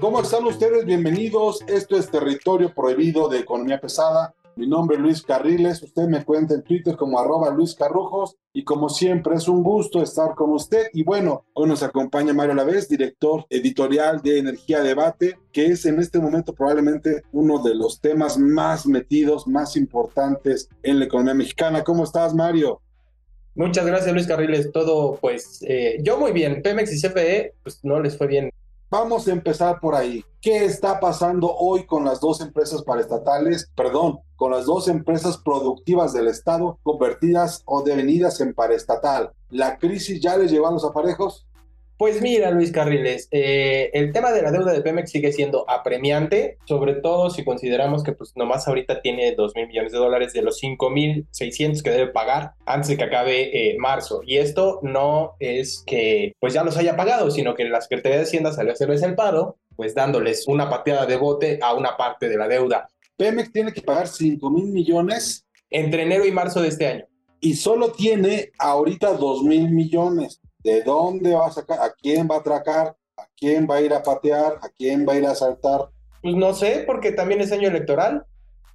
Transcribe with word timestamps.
¿Cómo 0.00 0.20
están 0.20 0.44
ustedes? 0.44 0.84
Bienvenidos. 0.84 1.62
Esto 1.68 1.96
es 1.96 2.10
Territorio 2.10 2.74
Prohibido 2.74 3.28
de 3.28 3.38
Economía 3.38 3.80
Pesada. 3.80 4.34
Mi 4.54 4.66
nombre 4.66 4.96
es 4.96 5.02
Luis 5.02 5.22
Carriles. 5.22 5.82
Usted 5.82 6.08
me 6.08 6.24
cuenta 6.24 6.54
en 6.54 6.62
Twitter 6.62 6.94
como 6.94 7.18
arroba 7.18 7.50
Luis 7.50 7.74
Carrujos. 7.74 8.36
Y 8.52 8.64
como 8.64 8.90
siempre, 8.90 9.36
es 9.36 9.48
un 9.48 9.62
gusto 9.62 10.02
estar 10.02 10.34
con 10.34 10.50
usted. 10.50 10.88
Y 10.92 11.04
bueno, 11.04 11.46
hoy 11.54 11.68
nos 11.68 11.82
acompaña 11.82 12.34
Mario 12.34 12.54
Lavés, 12.54 12.88
director 12.88 13.46
editorial 13.48 14.20
de 14.20 14.38
Energía 14.38 14.82
Debate, 14.82 15.38
que 15.52 15.66
es 15.66 15.86
en 15.86 15.98
este 16.00 16.18
momento 16.18 16.54
probablemente 16.54 17.22
uno 17.32 17.62
de 17.62 17.74
los 17.74 18.00
temas 18.00 18.36
más 18.36 18.86
metidos, 18.86 19.46
más 19.46 19.74
importantes 19.76 20.68
en 20.82 20.98
la 20.98 21.06
economía 21.06 21.34
mexicana. 21.34 21.82
¿Cómo 21.82 22.04
estás, 22.04 22.34
Mario? 22.34 22.82
Muchas 23.54 23.86
gracias, 23.86 24.12
Luis 24.12 24.26
Carriles. 24.26 24.70
Todo, 24.70 25.16
pues, 25.18 25.64
eh, 25.66 25.98
yo 26.02 26.18
muy 26.18 26.32
bien. 26.32 26.60
Pemex 26.62 26.92
y 26.92 27.00
CFE, 27.00 27.54
pues 27.62 27.82
no 27.82 28.00
les 28.00 28.18
fue 28.18 28.26
bien. 28.26 28.50
Vamos 28.92 29.26
a 29.26 29.32
empezar 29.32 29.80
por 29.80 29.94
ahí. 29.94 30.22
¿Qué 30.42 30.66
está 30.66 31.00
pasando 31.00 31.50
hoy 31.50 31.86
con 31.86 32.04
las 32.04 32.20
dos 32.20 32.42
empresas 32.42 32.82
paraestatales? 32.82 33.72
Perdón, 33.74 34.20
con 34.36 34.50
las 34.50 34.66
dos 34.66 34.86
empresas 34.86 35.38
productivas 35.38 36.12
del 36.12 36.28
Estado 36.28 36.78
convertidas 36.82 37.62
o 37.64 37.82
devenidas 37.82 38.38
en 38.42 38.52
paraestatal. 38.52 39.32
¿La 39.48 39.78
crisis 39.78 40.20
ya 40.20 40.36
les 40.36 40.50
lleva 40.50 40.68
a 40.68 40.72
los 40.72 40.84
aparejos? 40.84 41.46
Pues 42.02 42.20
mira, 42.20 42.50
Luis 42.50 42.72
Carriles, 42.72 43.28
eh, 43.30 43.88
el 43.92 44.10
tema 44.10 44.32
de 44.32 44.42
la 44.42 44.50
deuda 44.50 44.72
de 44.72 44.80
Pemex 44.80 45.08
sigue 45.08 45.32
siendo 45.32 45.64
apremiante, 45.70 46.58
sobre 46.64 46.94
todo 46.94 47.30
si 47.30 47.44
consideramos 47.44 48.02
que 48.02 48.10
pues 48.10 48.32
nomás 48.34 48.66
ahorita 48.66 49.00
tiene 49.00 49.36
2 49.36 49.54
mil 49.54 49.68
millones 49.68 49.92
de 49.92 49.98
dólares 49.98 50.32
de 50.32 50.42
los 50.42 50.58
5 50.58 50.90
mil 50.90 51.28
600 51.30 51.80
que 51.80 51.90
debe 51.90 52.08
pagar 52.08 52.54
antes 52.66 52.88
de 52.88 52.96
que 52.96 53.04
acabe 53.04 53.56
eh, 53.56 53.76
marzo. 53.78 54.20
Y 54.26 54.38
esto 54.38 54.80
no 54.82 55.36
es 55.38 55.84
que 55.86 56.34
pues 56.40 56.52
ya 56.54 56.64
los 56.64 56.76
haya 56.76 56.96
pagado, 56.96 57.30
sino 57.30 57.54
que 57.54 57.68
la 57.68 57.80
Secretaría 57.80 58.18
de 58.18 58.24
Hacienda 58.24 58.50
salió 58.50 58.72
a 58.72 58.74
hacerles 58.74 59.04
el 59.04 59.14
paro, 59.14 59.58
pues 59.76 59.94
dándoles 59.94 60.48
una 60.48 60.68
pateada 60.68 61.06
de 61.06 61.16
bote 61.16 61.60
a 61.62 61.72
una 61.72 61.96
parte 61.96 62.28
de 62.28 62.36
la 62.36 62.48
deuda. 62.48 62.88
Pemex 63.16 63.52
tiene 63.52 63.72
que 63.72 63.80
pagar 63.80 64.08
5 64.08 64.50
mil 64.50 64.72
millones 64.72 65.46
Entre 65.70 66.02
enero 66.02 66.26
y 66.26 66.32
marzo 66.32 66.62
de 66.62 66.66
este 66.66 66.84
año. 66.88 67.04
y 67.40 67.54
solo 67.54 67.92
tiene 67.92 68.50
ahorita 68.58 69.12
2 69.12 69.44
mil 69.44 69.70
millones. 69.70 70.41
¿De 70.64 70.82
dónde 70.82 71.34
va 71.34 71.46
a 71.46 71.52
sacar? 71.52 71.80
¿A 71.80 71.92
quién 71.92 72.28
va 72.30 72.36
a 72.36 72.38
atracar? 72.38 72.96
¿A 73.16 73.26
quién 73.36 73.66
va 73.68 73.76
a 73.76 73.80
ir 73.80 73.92
a 73.92 74.02
patear? 74.02 74.58
¿A 74.62 74.68
quién 74.68 75.06
va 75.06 75.14
a 75.14 75.16
ir 75.16 75.26
a 75.26 75.32
asaltar? 75.32 75.88
Pues 76.22 76.36
no 76.36 76.54
sé, 76.54 76.84
porque 76.86 77.12
también 77.12 77.40
es 77.40 77.50
año 77.52 77.68
electoral. 77.68 78.24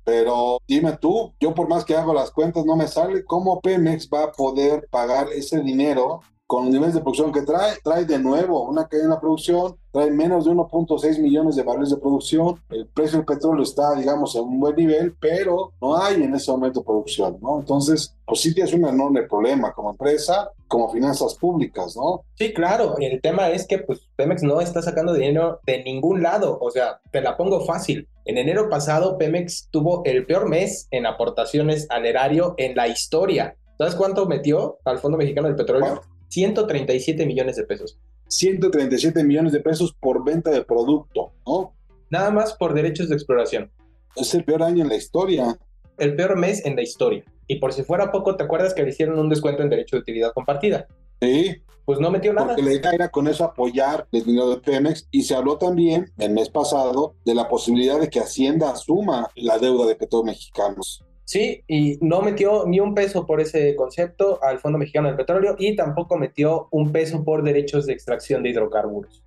Pero 0.04 0.60
dime 0.68 0.98
tú, 0.98 1.34
yo 1.40 1.54
por 1.54 1.68
más 1.68 1.84
que 1.84 1.96
hago 1.96 2.14
las 2.14 2.32
cuentas 2.32 2.66
no 2.66 2.76
me 2.76 2.88
sale 2.88 3.26
cómo 3.26 3.60
Pemex 3.60 4.10
va 4.10 4.24
a 4.24 4.32
poder 4.32 4.88
pagar 4.90 5.28
ese 5.34 5.60
dinero 5.62 6.22
con 6.48 6.64
los 6.64 6.74
niveles 6.74 6.96
de 6.96 7.02
producción 7.02 7.34
que 7.34 7.42
trae. 7.42 7.76
Trae 7.84 8.06
de 8.06 8.18
nuevo 8.18 8.64
una 8.64 8.88
cadena 8.88 9.16
de 9.16 9.20
producción, 9.20 9.76
trae 9.92 10.10
menos 10.10 10.46
de 10.46 10.52
1.6 10.52 11.20
millones 11.20 11.58
de 11.58 11.64
barriles 11.64 11.90
de 11.90 11.98
producción. 11.98 12.56
El 12.70 12.88
precio 12.88 13.18
del 13.18 13.26
petróleo 13.26 13.64
está, 13.64 13.94
digamos, 13.96 14.34
en 14.36 14.44
un 14.44 14.60
buen 14.60 14.76
nivel, 14.76 15.14
pero 15.20 15.74
no 15.82 15.98
hay 15.98 16.24
en 16.24 16.34
ese 16.34 16.50
momento 16.50 16.84
producción, 16.84 17.38
¿no? 17.42 17.60
Entonces, 17.60 18.16
pues 18.26 18.40
sí 18.40 18.54
tienes 18.54 18.74
un 18.74 18.88
enorme 18.88 19.24
problema 19.24 19.74
como 19.74 19.92
empresa, 19.92 20.50
como 20.70 20.90
finanzas 20.90 21.36
públicas, 21.36 21.96
¿no? 21.98 22.24
Sí, 22.36 22.54
claro. 22.54 22.96
El 22.98 23.22
tema 23.22 23.50
es 23.50 23.68
que 23.68 23.80
pues 23.80 24.08
Pemex 24.16 24.42
no 24.42 24.62
está 24.62 24.82
sacando 24.82 25.14
dinero 25.14 25.60
de 25.66 25.84
ningún 25.84 26.24
lado. 26.24 26.58
O 26.62 26.72
sea, 26.72 27.02
te 27.12 27.22
la 27.22 27.36
pongo 27.36 27.66
fácil. 27.66 28.08
En 28.24 28.38
enero 28.38 28.70
pasado, 28.70 29.18
Pemex 29.18 29.68
tuvo 29.70 30.02
el 30.06 30.26
peor 30.26 30.48
mes 30.48 30.88
en 30.92 31.06
aportaciones 31.06 31.88
al 31.90 32.06
erario 32.06 32.56
en 32.58 32.76
la 32.76 32.88
historia. 32.88 33.58
¿Sabes 33.78 33.96
cuánto 33.96 34.26
metió 34.26 34.80
al 34.86 35.00
Fondo 35.00 35.18
Mexicano 35.18 35.48
del 35.48 35.56
Petróleo? 35.56 36.02
137 36.30 37.26
millones 37.26 37.56
de 37.56 37.64
pesos. 37.64 38.00
137 38.28 39.24
millones 39.24 39.54
de 39.54 39.60
pesos 39.62 39.94
por 40.00 40.24
venta 40.24 40.52
de 40.52 40.64
producto, 40.64 41.34
¿no? 41.46 41.74
Nada 42.10 42.32
más 42.32 42.54
por 42.54 42.74
derechos 42.74 43.10
de 43.10 43.16
exploración. 43.16 43.72
Es 44.16 44.34
el 44.34 44.44
peor 44.44 44.64
año 44.64 44.84
en 44.84 44.90
la 44.90 44.96
historia. 44.96 45.58
El 45.98 46.16
peor 46.16 46.38
mes 46.38 46.66
en 46.66 46.76
la 46.76 46.82
historia. 46.82 47.24
Y 47.48 47.60
por 47.60 47.74
si 47.74 47.84
fuera 47.84 48.12
poco, 48.12 48.36
¿te 48.36 48.44
acuerdas 48.44 48.74
que 48.74 48.84
le 48.84 48.90
hicieron 48.90 49.20
un 49.20 49.30
descuento 49.30 49.64
en 49.64 49.70
derecho 49.70 49.96
de 49.96 50.02
utilidad 50.02 50.34
compartida? 50.34 50.88
Sí, 51.22 51.56
Pues 51.86 52.00
no 52.02 52.12
metió 52.12 52.34
nada. 52.34 52.48
porque 52.48 52.64
la 52.64 52.74
idea 52.74 52.92
era 52.92 53.10
con 53.10 53.28
eso 53.30 53.46
apoyar 53.46 54.08
el 54.12 54.26
dinero 54.26 54.50
de 54.50 54.58
Pemex 54.58 55.08
y 55.10 55.24
se 55.24 55.34
habló 55.36 55.58
también 55.58 56.12
el 56.18 56.32
mes 56.34 56.50
pasado 56.50 57.16
de 57.24 57.34
la 57.34 57.48
posibilidad 57.48 57.98
de 58.00 58.10
que 58.10 58.20
Hacienda 58.20 58.72
asuma 58.72 59.30
la 59.36 59.58
deuda 59.58 59.86
de 59.88 59.96
petróleos 59.96 60.26
mexicanos. 60.36 61.04
Sí, 61.28 61.62
y 61.68 61.98
no 62.00 62.22
metió 62.22 62.66
ni 62.66 62.80
un 62.80 62.96
peso 62.96 63.26
por 63.26 63.42
ese 63.42 63.76
concepto 63.76 64.42
al 64.42 64.60
Fondo 64.60 64.78
Mexicano 64.78 65.10
del 65.10 65.18
Petróleo 65.18 65.58
y 65.60 65.76
tampoco 65.76 66.16
metió 66.16 66.70
un 66.72 66.94
peso 66.94 67.22
por 67.26 67.44
derechos 67.44 67.86
de 67.86 67.92
extracción 67.92 68.44
de 68.44 68.52
hidrocarburos. 68.52 69.22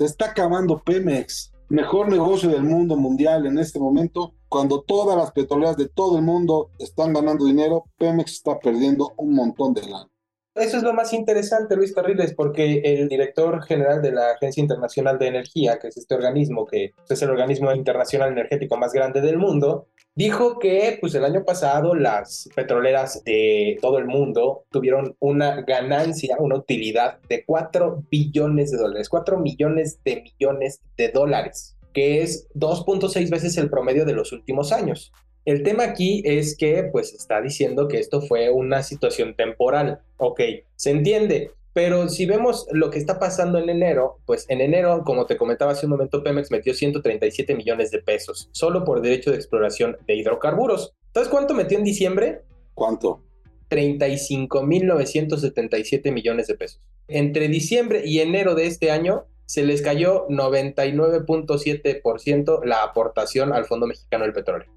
Se 0.00 0.04
está 0.04 0.30
acabando 0.30 0.82
Pemex, 0.82 1.52
mejor 1.68 2.08
negocio 2.08 2.48
del 2.48 2.64
mundo 2.64 2.96
mundial 2.96 3.46
en 3.46 3.60
este 3.60 3.78
momento. 3.78 4.34
Cuando 4.48 4.82
todas 4.82 5.16
las 5.16 5.30
petroleras 5.30 5.76
de 5.76 5.88
todo 5.88 6.16
el 6.16 6.24
mundo 6.24 6.72
están 6.80 7.12
ganando 7.12 7.44
dinero, 7.44 7.84
Pemex 7.98 8.32
está 8.32 8.58
perdiendo 8.58 9.14
un 9.16 9.32
montón 9.32 9.74
de 9.74 9.82
lana. 9.82 10.10
Eso 10.56 10.78
es 10.78 10.82
lo 10.82 10.92
más 10.92 11.12
interesante, 11.12 11.76
Luis 11.76 11.94
Carriles, 11.94 12.34
porque 12.34 12.80
el 12.82 13.08
director 13.08 13.62
general 13.62 14.02
de 14.02 14.10
la 14.10 14.32
Agencia 14.32 14.60
Internacional 14.60 15.16
de 15.16 15.28
Energía, 15.28 15.78
que 15.78 15.86
es 15.86 15.96
este 15.96 16.16
organismo 16.16 16.66
que 16.66 16.94
es 17.08 17.22
el 17.22 17.30
organismo 17.30 17.72
internacional 17.72 18.32
energético 18.32 18.76
más 18.76 18.92
grande 18.92 19.20
del 19.20 19.38
mundo, 19.38 19.86
dijo 20.18 20.58
que 20.58 20.98
pues 21.00 21.14
el 21.14 21.24
año 21.24 21.44
pasado 21.44 21.94
las 21.94 22.48
petroleras 22.56 23.22
de 23.22 23.78
todo 23.80 23.98
el 23.98 24.06
mundo 24.06 24.64
tuvieron 24.68 25.14
una 25.20 25.62
ganancia, 25.62 26.36
una 26.40 26.56
utilidad 26.56 27.20
de 27.28 27.44
4 27.44 28.02
billones 28.10 28.72
de 28.72 28.78
dólares, 28.78 29.08
4 29.08 29.38
millones 29.38 30.00
de 30.02 30.22
millones 30.22 30.80
de 30.96 31.10
dólares, 31.10 31.76
que 31.94 32.22
es 32.22 32.48
2.6 32.56 33.30
veces 33.30 33.56
el 33.58 33.70
promedio 33.70 34.04
de 34.04 34.14
los 34.14 34.32
últimos 34.32 34.72
años. 34.72 35.12
El 35.44 35.62
tema 35.62 35.84
aquí 35.84 36.20
es 36.24 36.56
que 36.56 36.88
pues 36.90 37.14
está 37.14 37.40
diciendo 37.40 37.86
que 37.86 38.00
esto 38.00 38.20
fue 38.20 38.50
una 38.50 38.82
situación 38.82 39.36
temporal. 39.36 40.00
Ok, 40.16 40.40
se 40.74 40.90
entiende, 40.90 41.52
pero 41.78 42.08
si 42.08 42.26
vemos 42.26 42.66
lo 42.72 42.90
que 42.90 42.98
está 42.98 43.20
pasando 43.20 43.56
en 43.56 43.70
enero, 43.70 44.18
pues 44.26 44.46
en 44.48 44.60
enero, 44.60 45.04
como 45.04 45.26
te 45.26 45.36
comentaba 45.36 45.70
hace 45.70 45.86
un 45.86 45.90
momento, 45.90 46.24
Pemex 46.24 46.50
metió 46.50 46.74
137 46.74 47.54
millones 47.54 47.92
de 47.92 48.02
pesos 48.02 48.48
solo 48.50 48.84
por 48.84 49.00
derecho 49.00 49.30
de 49.30 49.36
exploración 49.36 49.96
de 50.04 50.16
hidrocarburos. 50.16 50.92
¿Sabes 51.14 51.28
cuánto 51.28 51.54
metió 51.54 51.78
en 51.78 51.84
diciembre? 51.84 52.42
¿Cuánto? 52.74 53.22
35.977 53.70 56.10
millones 56.10 56.48
de 56.48 56.56
pesos. 56.56 56.80
Entre 57.06 57.46
diciembre 57.46 58.02
y 58.04 58.18
enero 58.18 58.56
de 58.56 58.66
este 58.66 58.90
año 58.90 59.26
se 59.46 59.62
les 59.62 59.80
cayó 59.80 60.26
99.7% 60.26 62.64
la 62.64 62.82
aportación 62.82 63.52
al 63.52 63.66
Fondo 63.66 63.86
Mexicano 63.86 64.24
del 64.24 64.32
Petróleo. 64.32 64.68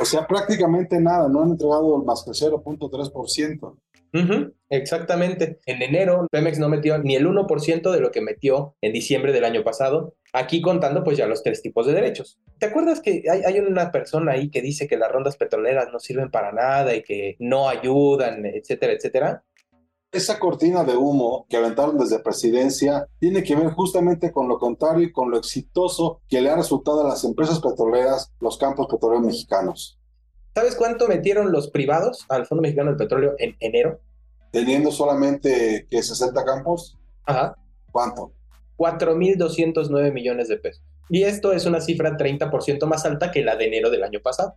O 0.00 0.06
sea, 0.06 0.26
prácticamente 0.26 0.98
nada, 0.98 1.28
no 1.28 1.42
han 1.42 1.50
entregado 1.50 2.02
más 2.04 2.22
que 2.22 2.30
0.3%. 2.30 3.76
Exactamente. 4.70 5.58
En 5.66 5.82
enero, 5.82 6.26
Pemex 6.30 6.58
no 6.58 6.68
metió 6.68 6.98
ni 6.98 7.14
el 7.16 7.26
1% 7.26 7.90
de 7.90 8.00
lo 8.00 8.10
que 8.10 8.20
metió 8.20 8.74
en 8.80 8.92
diciembre 8.92 9.32
del 9.32 9.44
año 9.44 9.64
pasado. 9.64 10.14
Aquí 10.32 10.60
contando 10.60 11.04
pues 11.04 11.16
ya 11.16 11.26
los 11.26 11.42
tres 11.42 11.62
tipos 11.62 11.86
de 11.86 11.94
derechos. 11.94 12.38
¿Te 12.58 12.66
acuerdas 12.66 13.00
que 13.00 13.22
hay, 13.30 13.42
hay 13.46 13.60
una 13.60 13.90
persona 13.90 14.32
ahí 14.32 14.50
que 14.50 14.60
dice 14.60 14.86
que 14.86 14.98
las 14.98 15.10
rondas 15.10 15.36
petroleras 15.36 15.88
no 15.92 15.98
sirven 15.98 16.30
para 16.30 16.52
nada 16.52 16.94
y 16.94 17.02
que 17.02 17.36
no 17.38 17.68
ayudan, 17.68 18.44
etcétera, 18.44 18.92
etcétera? 18.92 19.44
Esa 20.10 20.38
cortina 20.38 20.84
de 20.84 20.96
humo 20.96 21.44
que 21.50 21.58
aventaron 21.58 21.98
desde 21.98 22.20
presidencia 22.20 23.06
tiene 23.18 23.42
que 23.42 23.54
ver 23.54 23.70
justamente 23.72 24.32
con 24.32 24.48
lo 24.48 24.58
contrario 24.58 25.02
y 25.02 25.12
con 25.12 25.30
lo 25.30 25.36
exitoso 25.36 26.22
que 26.28 26.40
le 26.40 26.48
ha 26.48 26.56
resultado 26.56 27.02
a 27.02 27.08
las 27.08 27.24
empresas 27.24 27.60
petroleras 27.60 28.32
los 28.40 28.56
campos 28.56 28.86
petroleros 28.90 29.26
mexicanos. 29.26 29.98
¿Sabes 30.58 30.74
cuánto 30.74 31.06
metieron 31.06 31.52
los 31.52 31.70
privados 31.70 32.26
al 32.28 32.44
Fondo 32.44 32.62
Mexicano 32.62 32.90
del 32.90 32.96
Petróleo 32.96 33.36
en 33.38 33.54
enero? 33.60 34.00
Teniendo 34.50 34.90
solamente 34.90 35.86
que 35.88 36.02
60 36.02 36.44
campos, 36.44 36.98
Ajá. 37.26 37.56
¿cuánto? 37.92 38.32
4.209 38.76 40.12
millones 40.12 40.48
de 40.48 40.56
pesos. 40.56 40.82
y 41.10 41.22
esto 41.22 41.52
es 41.52 41.64
una 41.64 41.80
cifra 41.80 42.16
30% 42.16 42.86
más 42.86 43.04
alta 43.04 43.30
que 43.30 43.42
la 43.44 43.54
de 43.54 43.68
enero 43.68 43.88
del 43.88 44.02
año 44.02 44.18
pasado. 44.20 44.56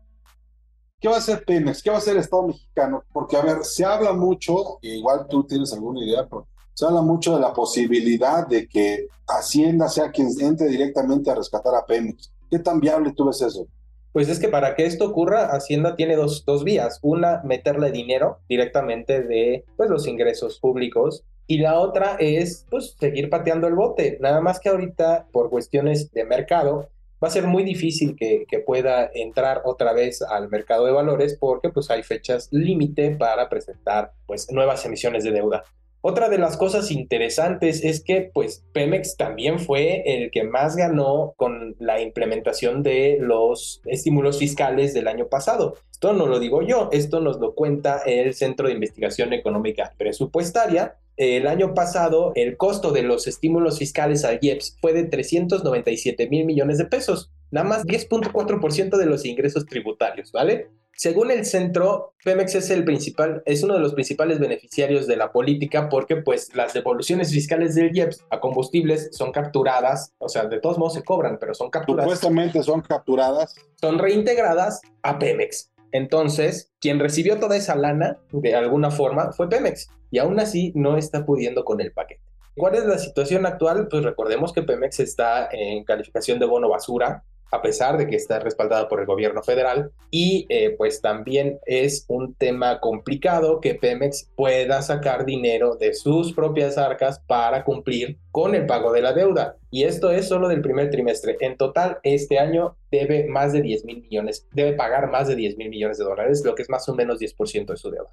¿Qué 1.00 1.07
va 1.07 1.18
a 1.18 1.19
hacer 1.19 1.45
Pemex? 1.45 1.83
¿Qué 1.83 1.92
va 1.92 1.98
a 1.98 2.00
hacer 2.00 2.15
el 2.15 2.21
Estado 2.21 2.47
mexicano? 2.47 3.04
Porque, 3.13 3.38
a 3.38 3.44
ver, 3.44 3.63
se 3.63 3.86
habla 3.86 4.12
mucho, 4.13 4.80
igual 4.81 5.27
tú 5.30 5.44
tienes 5.44 5.71
alguna 5.71 6.04
idea, 6.04 6.24
pero 6.27 6.47
se 6.74 6.83
habla 6.83 7.04
mucho 7.04 7.36
de 7.36 7.42
la 7.42 7.54
posibilidad 7.54 8.47
de 8.47 8.68
que 8.68 9.06
Hacienda 9.27 9.88
sea 9.88 10.09
quien 10.09 10.30
entre 10.39 10.65
directamente 10.68 11.30
a 11.30 11.36
rescatar 11.36 11.75
a 11.75 11.86
Pemex. 11.86 12.33
¿Qué 12.50 12.57
tan 12.57 12.80
viable 12.80 13.13
tú 13.15 13.25
ves 13.25 13.39
eso? 13.44 13.68
Pues 14.13 14.28
es 14.28 14.40
que 14.40 14.50
para 14.50 14.75
que 14.75 14.86
esto 14.86 15.06
ocurra, 15.06 15.48
Hacienda 15.52 15.96
tiene 15.96 16.16
dos, 16.16 16.44
dos 16.46 16.63
vías. 16.63 17.00
Una, 17.02 17.42
meterle 17.44 17.92
dinero 17.92 18.40
directamente 18.50 19.24
de 19.24 19.63
pues, 19.78 19.90
los 19.90 20.08
ingresos 20.08 20.60
públicos 20.60 21.24
y 21.48 21.60
la 21.60 21.80
otra 21.80 22.18
es 22.19 22.66
pues 22.69 22.96
seguir 23.00 23.30
pateando 23.30 23.68
el 23.68 23.75
bote. 23.75 24.18
Nada 24.22 24.42
más 24.42 24.60
que 24.60 24.69
ahorita 24.69 25.28
por 25.31 25.50
cuestiones 25.50 26.12
de 26.12 26.25
mercado 26.25 26.90
va 27.24 27.28
a 27.28 27.31
ser 27.31 27.46
muy 27.46 27.63
difícil 27.63 28.16
que, 28.16 28.46
que, 28.48 28.60
pueda 28.60 29.10
entrar 29.13 29.62
otra 29.66 29.94
vez 29.94 30.22
al 30.22 30.50
mercado 30.50 30.86
de 30.86 30.92
valores 30.92 31.38
porque 31.40 31.69
pues 31.69 31.92
hay 31.92 32.04
fechas 32.04 32.48
límite 32.52 33.12
para 33.12 33.48
presentar 33.48 34.14
pues 34.25 34.52
nuevas 34.52 34.86
emisiones 34.86 35.24
de 35.24 35.31
deuda. 35.31 35.64
Otra 36.03 36.30
de 36.30 36.39
las 36.39 36.57
cosas 36.57 36.89
interesantes 36.89 37.83
es 37.83 38.03
que 38.03 38.31
pues 38.33 38.63
Pemex 38.74 39.18
también 39.18 39.59
fue 39.59 40.01
el 40.06 40.31
que 40.31 40.44
más 40.44 40.75
ganó 40.75 41.33
con 41.38 41.75
la 41.77 42.01
implementación 42.01 42.81
de 42.81 43.18
los 43.19 43.81
estímulos 43.86 44.39
fiscales 44.39 44.95
del 44.95 45.07
año 45.07 45.27
pasado. 45.27 45.75
Esto 45.92 46.13
no 46.13 46.25
lo 46.25 46.39
digo 46.39 46.63
yo, 46.63 46.89
esto 46.92 47.19
nos 47.19 47.39
lo 47.39 47.53
cuenta 47.53 48.01
el 48.06 48.33
Centro 48.33 48.68
de 48.68 48.74
Investigación 48.74 49.31
Económica 49.33 49.94
Presupuestaria, 49.95 50.98
el 51.18 51.45
año 51.45 51.75
pasado 51.75 52.31
el 52.33 52.57
costo 52.57 52.92
de 52.92 53.04
los 53.04 53.27
estímulos 53.27 53.77
fiscales 53.77 54.25
al 54.25 54.39
IEPS 54.42 54.77
fue 54.81 54.94
de 54.94 55.04
397 55.04 56.27
mil 56.30 56.45
millones 56.45 56.80
de 56.80 56.86
pesos, 56.86 57.30
nada 57.51 57.68
más 57.68 57.86
10.4% 57.86 58.97
de 58.97 59.06
los 59.06 59.24
ingresos 59.25 59.68
tributarios, 59.68 60.31
¿vale? 60.31 60.69
Según 60.94 61.32
el 61.32 61.46
centro, 61.46 62.14
Pemex 62.24 62.56
es 62.56 62.70
el 62.70 62.84
principal, 62.84 63.42
es 63.46 63.64
uno 63.64 63.74
de 63.74 63.80
los 63.80 63.94
principales 63.94 64.40
beneficiarios 64.40 65.08
de 65.08 65.16
la 65.16 65.32
política 65.32 65.90
porque 65.90 66.18
pues 66.18 66.54
las 66.56 66.74
devoluciones 66.74 67.32
fiscales 67.32 67.74
del 67.76 67.96
IEPS 67.96 68.26
a 68.30 68.40
combustibles 68.40 69.10
son 69.12 69.32
capturadas, 69.32 70.14
o 70.20 70.30
sea, 70.30 70.46
de 70.46 70.60
todos 70.60 70.78
modos 70.78 70.94
se 70.94 71.04
cobran, 71.04 71.38
pero 71.40 71.54
son 71.54 71.72
capturadas. 71.72 72.06
Supuestamente 72.06 72.62
son 72.62 72.82
capturadas. 72.82 73.56
Son 73.80 73.98
reintegradas 73.98 74.82
a 75.02 75.18
Pemex. 75.18 75.72
Entonces, 75.92 76.72
quien 76.80 77.00
recibió 77.00 77.40
toda 77.40 77.58
esa 77.58 77.76
lana 77.76 78.20
de 78.32 78.56
alguna 78.56 78.92
forma 78.92 79.32
fue 79.32 79.50
Pemex 79.50 79.90
y 80.12 80.20
aún 80.20 80.40
así 80.40 80.72
no 80.76 80.98
está 80.98 81.26
pudiendo 81.26 81.66
con 81.66 81.82
el 81.82 81.92
paquete. 81.92 82.22
¿Cuál 82.56 82.76
es 82.76 82.86
la 82.86 82.98
situación 82.98 83.46
actual? 83.46 83.88
Pues 83.90 84.04
recordemos 84.04 84.52
que 84.54 84.62
Pemex 84.62 85.00
está 85.00 85.50
en 85.52 85.84
calificación 85.86 86.38
de 86.38 86.46
bono 86.46 86.70
basura, 86.70 87.24
a 87.51 87.62
pesar 87.62 87.98
de 87.98 88.07
que 88.07 88.15
está 88.15 88.39
respaldada 88.39 88.88
por 88.88 89.00
el 89.00 89.06
gobierno 89.06 89.44
federal. 89.44 89.92
Y 90.09 90.45
eh, 90.50 90.75
pues 90.77 91.01
también 91.01 91.59
es 91.65 92.06
un 92.07 92.33
tema 92.36 92.80
complicado 92.80 93.59
que 93.59 93.75
Pemex 93.75 94.30
pueda 94.36 94.81
sacar 94.81 95.25
dinero 95.25 95.75
de 95.75 95.94
sus 95.94 96.33
propias 96.33 96.77
arcas 96.77 97.19
para 97.27 97.63
cumplir 97.63 98.18
con 98.31 98.56
el 98.56 98.65
pago 98.65 98.92
de 98.92 99.01
la 99.01 99.13
deuda. 99.13 99.57
Y 99.69 99.83
esto 99.83 100.12
es 100.12 100.27
solo 100.27 100.48
del 100.48 100.62
primer 100.62 100.89
trimestre. 100.89 101.38
En 101.42 101.57
total, 101.57 102.00
este 102.03 102.39
año 102.39 102.75
debe 102.92 103.25
más 103.27 103.54
de 103.54 103.62
10 103.62 103.86
mil 103.86 104.01
millones, 104.01 104.47
debe 104.54 104.74
pagar 104.74 105.12
más 105.12 105.27
de 105.27 105.36
10 105.36 105.57
mil 105.57 105.69
millones 105.69 105.97
de 105.97 106.06
dólares, 106.06 106.44
lo 106.44 106.56
que 106.56 106.63
es 106.63 106.69
más 106.69 106.88
o 106.89 106.95
menos 106.95 107.19
10% 107.19 107.65
de 107.65 107.77
su 107.77 107.92
deuda 107.92 108.12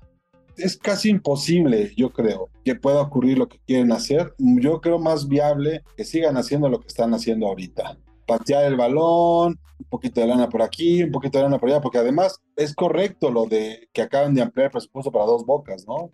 es 0.59 0.77
casi 0.77 1.09
imposible, 1.11 1.93
yo 1.97 2.11
creo, 2.11 2.51
que 2.65 2.75
pueda 2.75 3.01
ocurrir 3.01 3.39
lo 3.39 3.49
que 3.49 3.61
quieren 3.67 3.93
hacer. 3.93 4.35
Yo 4.39 4.81
creo 4.81 4.99
más 4.99 5.29
viable 5.29 5.83
que 5.97 6.05
sigan 6.05 6.37
haciendo 6.37 6.69
lo 6.69 6.81
que 6.81 6.89
están 6.89 7.15
haciendo 7.15 7.47
ahorita. 7.47 7.97
Patear 8.29 8.65
el 8.67 8.77
balón, 8.77 9.59
un 9.81 9.89
poquito 9.89 10.21
de 10.21 10.29
lana 10.29 10.49
por 10.49 10.63
aquí, 10.63 11.03
un 11.03 11.11
poquito 11.11 11.39
de 11.39 11.45
lana 11.45 11.59
por 11.59 11.69
allá, 11.69 11.81
porque 11.81 11.99
además 11.99 12.41
es 12.55 12.75
correcto 12.75 13.31
lo 13.31 13.47
de 13.47 13.89
que 13.93 14.03
acaban 14.03 14.35
de 14.35 14.43
ampliar 14.43 14.67
el 14.67 14.71
presupuesto 14.71 15.11
para 15.11 15.25
dos 15.25 15.45
bocas, 15.45 15.85
¿no? 15.89 16.13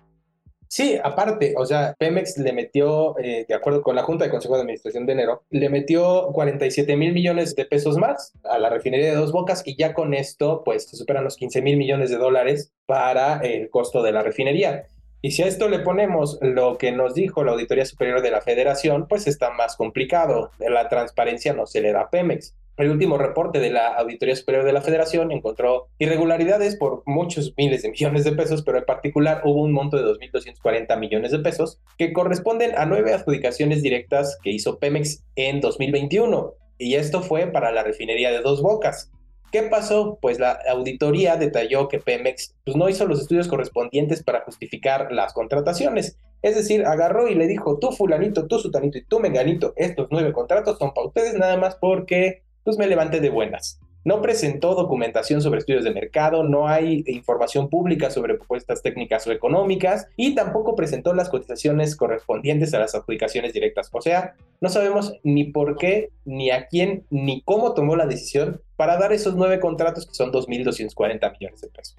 Sí, 0.69 0.99
aparte, 1.03 1.55
o 1.57 1.65
sea, 1.67 1.95
Pemex 1.99 2.37
le 2.39 2.53
metió, 2.53 3.17
eh, 3.19 3.45
de 3.49 3.55
acuerdo 3.55 3.83
con 3.83 3.95
la 3.95 4.03
Junta 4.03 4.25
de 4.25 4.31
Consejo 4.31 4.55
de 4.55 4.63
Administración 4.63 5.07
de 5.07 5.13
enero, 5.13 5.45
le 5.51 5.69
metió 5.69 6.31
47 6.33 6.97
mil 6.97 7.13
millones 7.13 7.55
de 7.55 7.65
pesos 7.65 7.97
más 7.97 8.33
a 8.43 8.59
la 8.59 8.71
refinería 8.71 9.11
de 9.11 9.17
Dos 9.17 9.31
Bocas 9.31 9.63
y 9.65 9.77
ya 9.77 9.95
con 9.95 10.15
esto, 10.15 10.63
pues 10.65 10.89
se 10.89 10.97
superan 10.97 11.23
los 11.23 11.37
15 11.37 11.63
mil 11.63 11.77
millones 11.77 12.11
de 12.11 12.17
dólares 12.17 12.73
para 12.87 13.39
el 13.39 13.71
costo 13.71 14.03
de 14.03 14.13
la 14.13 14.23
refinería. 14.23 14.89
Y 15.25 15.31
si 15.31 15.43
a 15.43 15.47
esto 15.47 15.71
le 15.71 15.79
ponemos 15.79 16.39
lo 16.43 16.77
que 16.77 16.93
nos 16.93 17.15
dijo 17.15 17.45
la 17.45 17.53
Auditoría 17.53 17.87
Superior 17.87 18.21
de 18.21 18.31
la 18.31 18.43
Federación, 18.43 19.07
pues 19.09 19.27
está 19.27 19.53
más 19.53 19.75
complicado. 19.75 20.51
La 20.59 20.91
transparencia 20.91 21.55
no 21.55 21.65
se 21.65 21.81
le 21.81 21.93
da 21.93 22.03
a 22.03 22.11
Pemex. 22.11 22.55
El 22.77 22.91
último 22.91 23.17
reporte 23.17 23.59
de 23.59 23.71
la 23.71 23.95
Auditoría 23.95 24.37
Superior 24.37 24.67
de 24.67 24.75
la 24.75 24.83
Federación 24.83 25.33
encontró 25.33 25.89
irregularidades 25.99 26.77
por 26.77 27.05
muchos 27.07 27.55
miles 27.57 27.81
de 27.81 27.89
millones 27.89 28.25
de 28.25 28.33
pesos, 28.33 28.63
pero 28.65 28.77
en 28.77 28.85
particular 28.85 29.41
hubo 29.47 29.63
un 29.63 29.73
monto 29.73 29.97
de 29.97 30.05
2.240 30.05 30.99
millones 30.99 31.33
de 31.33 31.39
pesos 31.39 31.81
que 31.97 32.13
corresponden 32.13 32.77
a 32.77 32.85
nueve 32.85 33.15
adjudicaciones 33.15 33.83
directas 33.83 34.39
que 34.43 34.51
hizo 34.51 34.79
Pemex 34.79 35.25
en 35.37 35.63
2021. 35.63 36.53
Y 36.77 36.97
esto 36.97 37.23
fue 37.23 37.47
para 37.47 37.73
la 37.73 37.83
refinería 37.83 38.31
de 38.31 38.43
Dos 38.43 38.61
Bocas. 38.61 39.11
¿Qué 39.55 39.63
pasó? 39.63 40.19
Pues 40.21 40.41
la 40.41 40.59
auditoría 40.69 41.37
detalló 41.37 41.87
que 41.87 42.01
Pemex 42.01 42.57
pues, 42.65 42.77
no 42.77 42.89
hizo 42.89 43.07
los 43.07 43.21
estudios 43.21 43.47
correspondientes 43.47 44.25
para 44.25 44.41
justificar 44.41 45.13
las 45.13 45.33
contrataciones. 45.33 46.19
Es 46.43 46.57
decir, 46.57 46.85
agarró 46.85 47.29
y 47.29 47.37
le 47.37 47.47
dijo, 47.47 47.79
tú 47.79 47.93
fulanito, 47.93 48.49
tú 48.49 48.59
sutanito 48.59 48.99
y 48.99 49.05
tú 49.05 49.21
menganito, 49.21 49.73
estos 49.77 50.09
nueve 50.11 50.33
contratos 50.33 50.77
son 50.77 50.93
para 50.93 51.07
ustedes 51.07 51.35
nada 51.35 51.57
más 51.57 51.77
porque 51.77 52.43
pues 52.65 52.79
me 52.79 52.89
levanté 52.89 53.21
de 53.21 53.31
buenas. 53.31 53.79
No 54.05 54.21
presentó 54.21 54.75
documentación 54.75 55.41
sobre 55.41 55.61
estudios 55.61 55.85
de 55.85 55.95
mercado, 55.95 56.43
no 56.43 56.67
hay 56.67 57.05
información 57.07 57.71
pública 57.71 58.11
sobre 58.11 58.35
propuestas 58.35 58.83
técnicas 58.83 59.25
o 59.29 59.31
económicas 59.31 60.09
y 60.17 60.35
tampoco 60.35 60.75
presentó 60.75 61.15
las 61.15 61.29
cotizaciones 61.29 61.95
correspondientes 61.95 62.75
a 62.75 62.81
las 62.81 62.97
adjudicaciones 62.97 63.53
directas. 63.53 63.89
O 63.93 64.03
sea, 64.03 64.35
no 64.61 64.69
sabemos 64.69 65.15
ni 65.23 65.45
por 65.45 65.77
qué, 65.77 66.11
ni 66.25 66.51
a 66.51 66.67
quién, 66.67 67.07
ni 67.09 67.41
cómo 67.43 67.73
tomó 67.73 67.95
la 67.95 68.07
decisión 68.07 68.61
para 68.77 68.97
dar 68.97 69.13
esos 69.13 69.35
nueve 69.35 69.61
contratos 69.61 70.07
que 70.07 70.15
son 70.15 70.33
2.240 70.33 71.33
millones 71.33 71.61
de 71.61 71.69
pesos. 71.69 71.97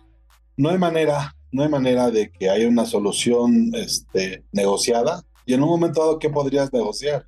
No 0.58 0.70
hay 0.70 0.78
manera, 0.78 1.36
no 1.52 1.64
hay 1.64 1.70
manera 1.70 2.10
de 2.12 2.32
que 2.32 2.50
haya 2.50 2.68
una 2.68 2.86
solución 2.86 3.72
este, 3.76 4.44
negociada. 4.52 5.24
Y 5.46 5.54
en 5.54 5.64
un 5.64 5.70
momento 5.70 6.02
dado, 6.02 6.20
¿qué 6.20 6.30
podrías 6.30 6.72
negociar? 6.74 7.26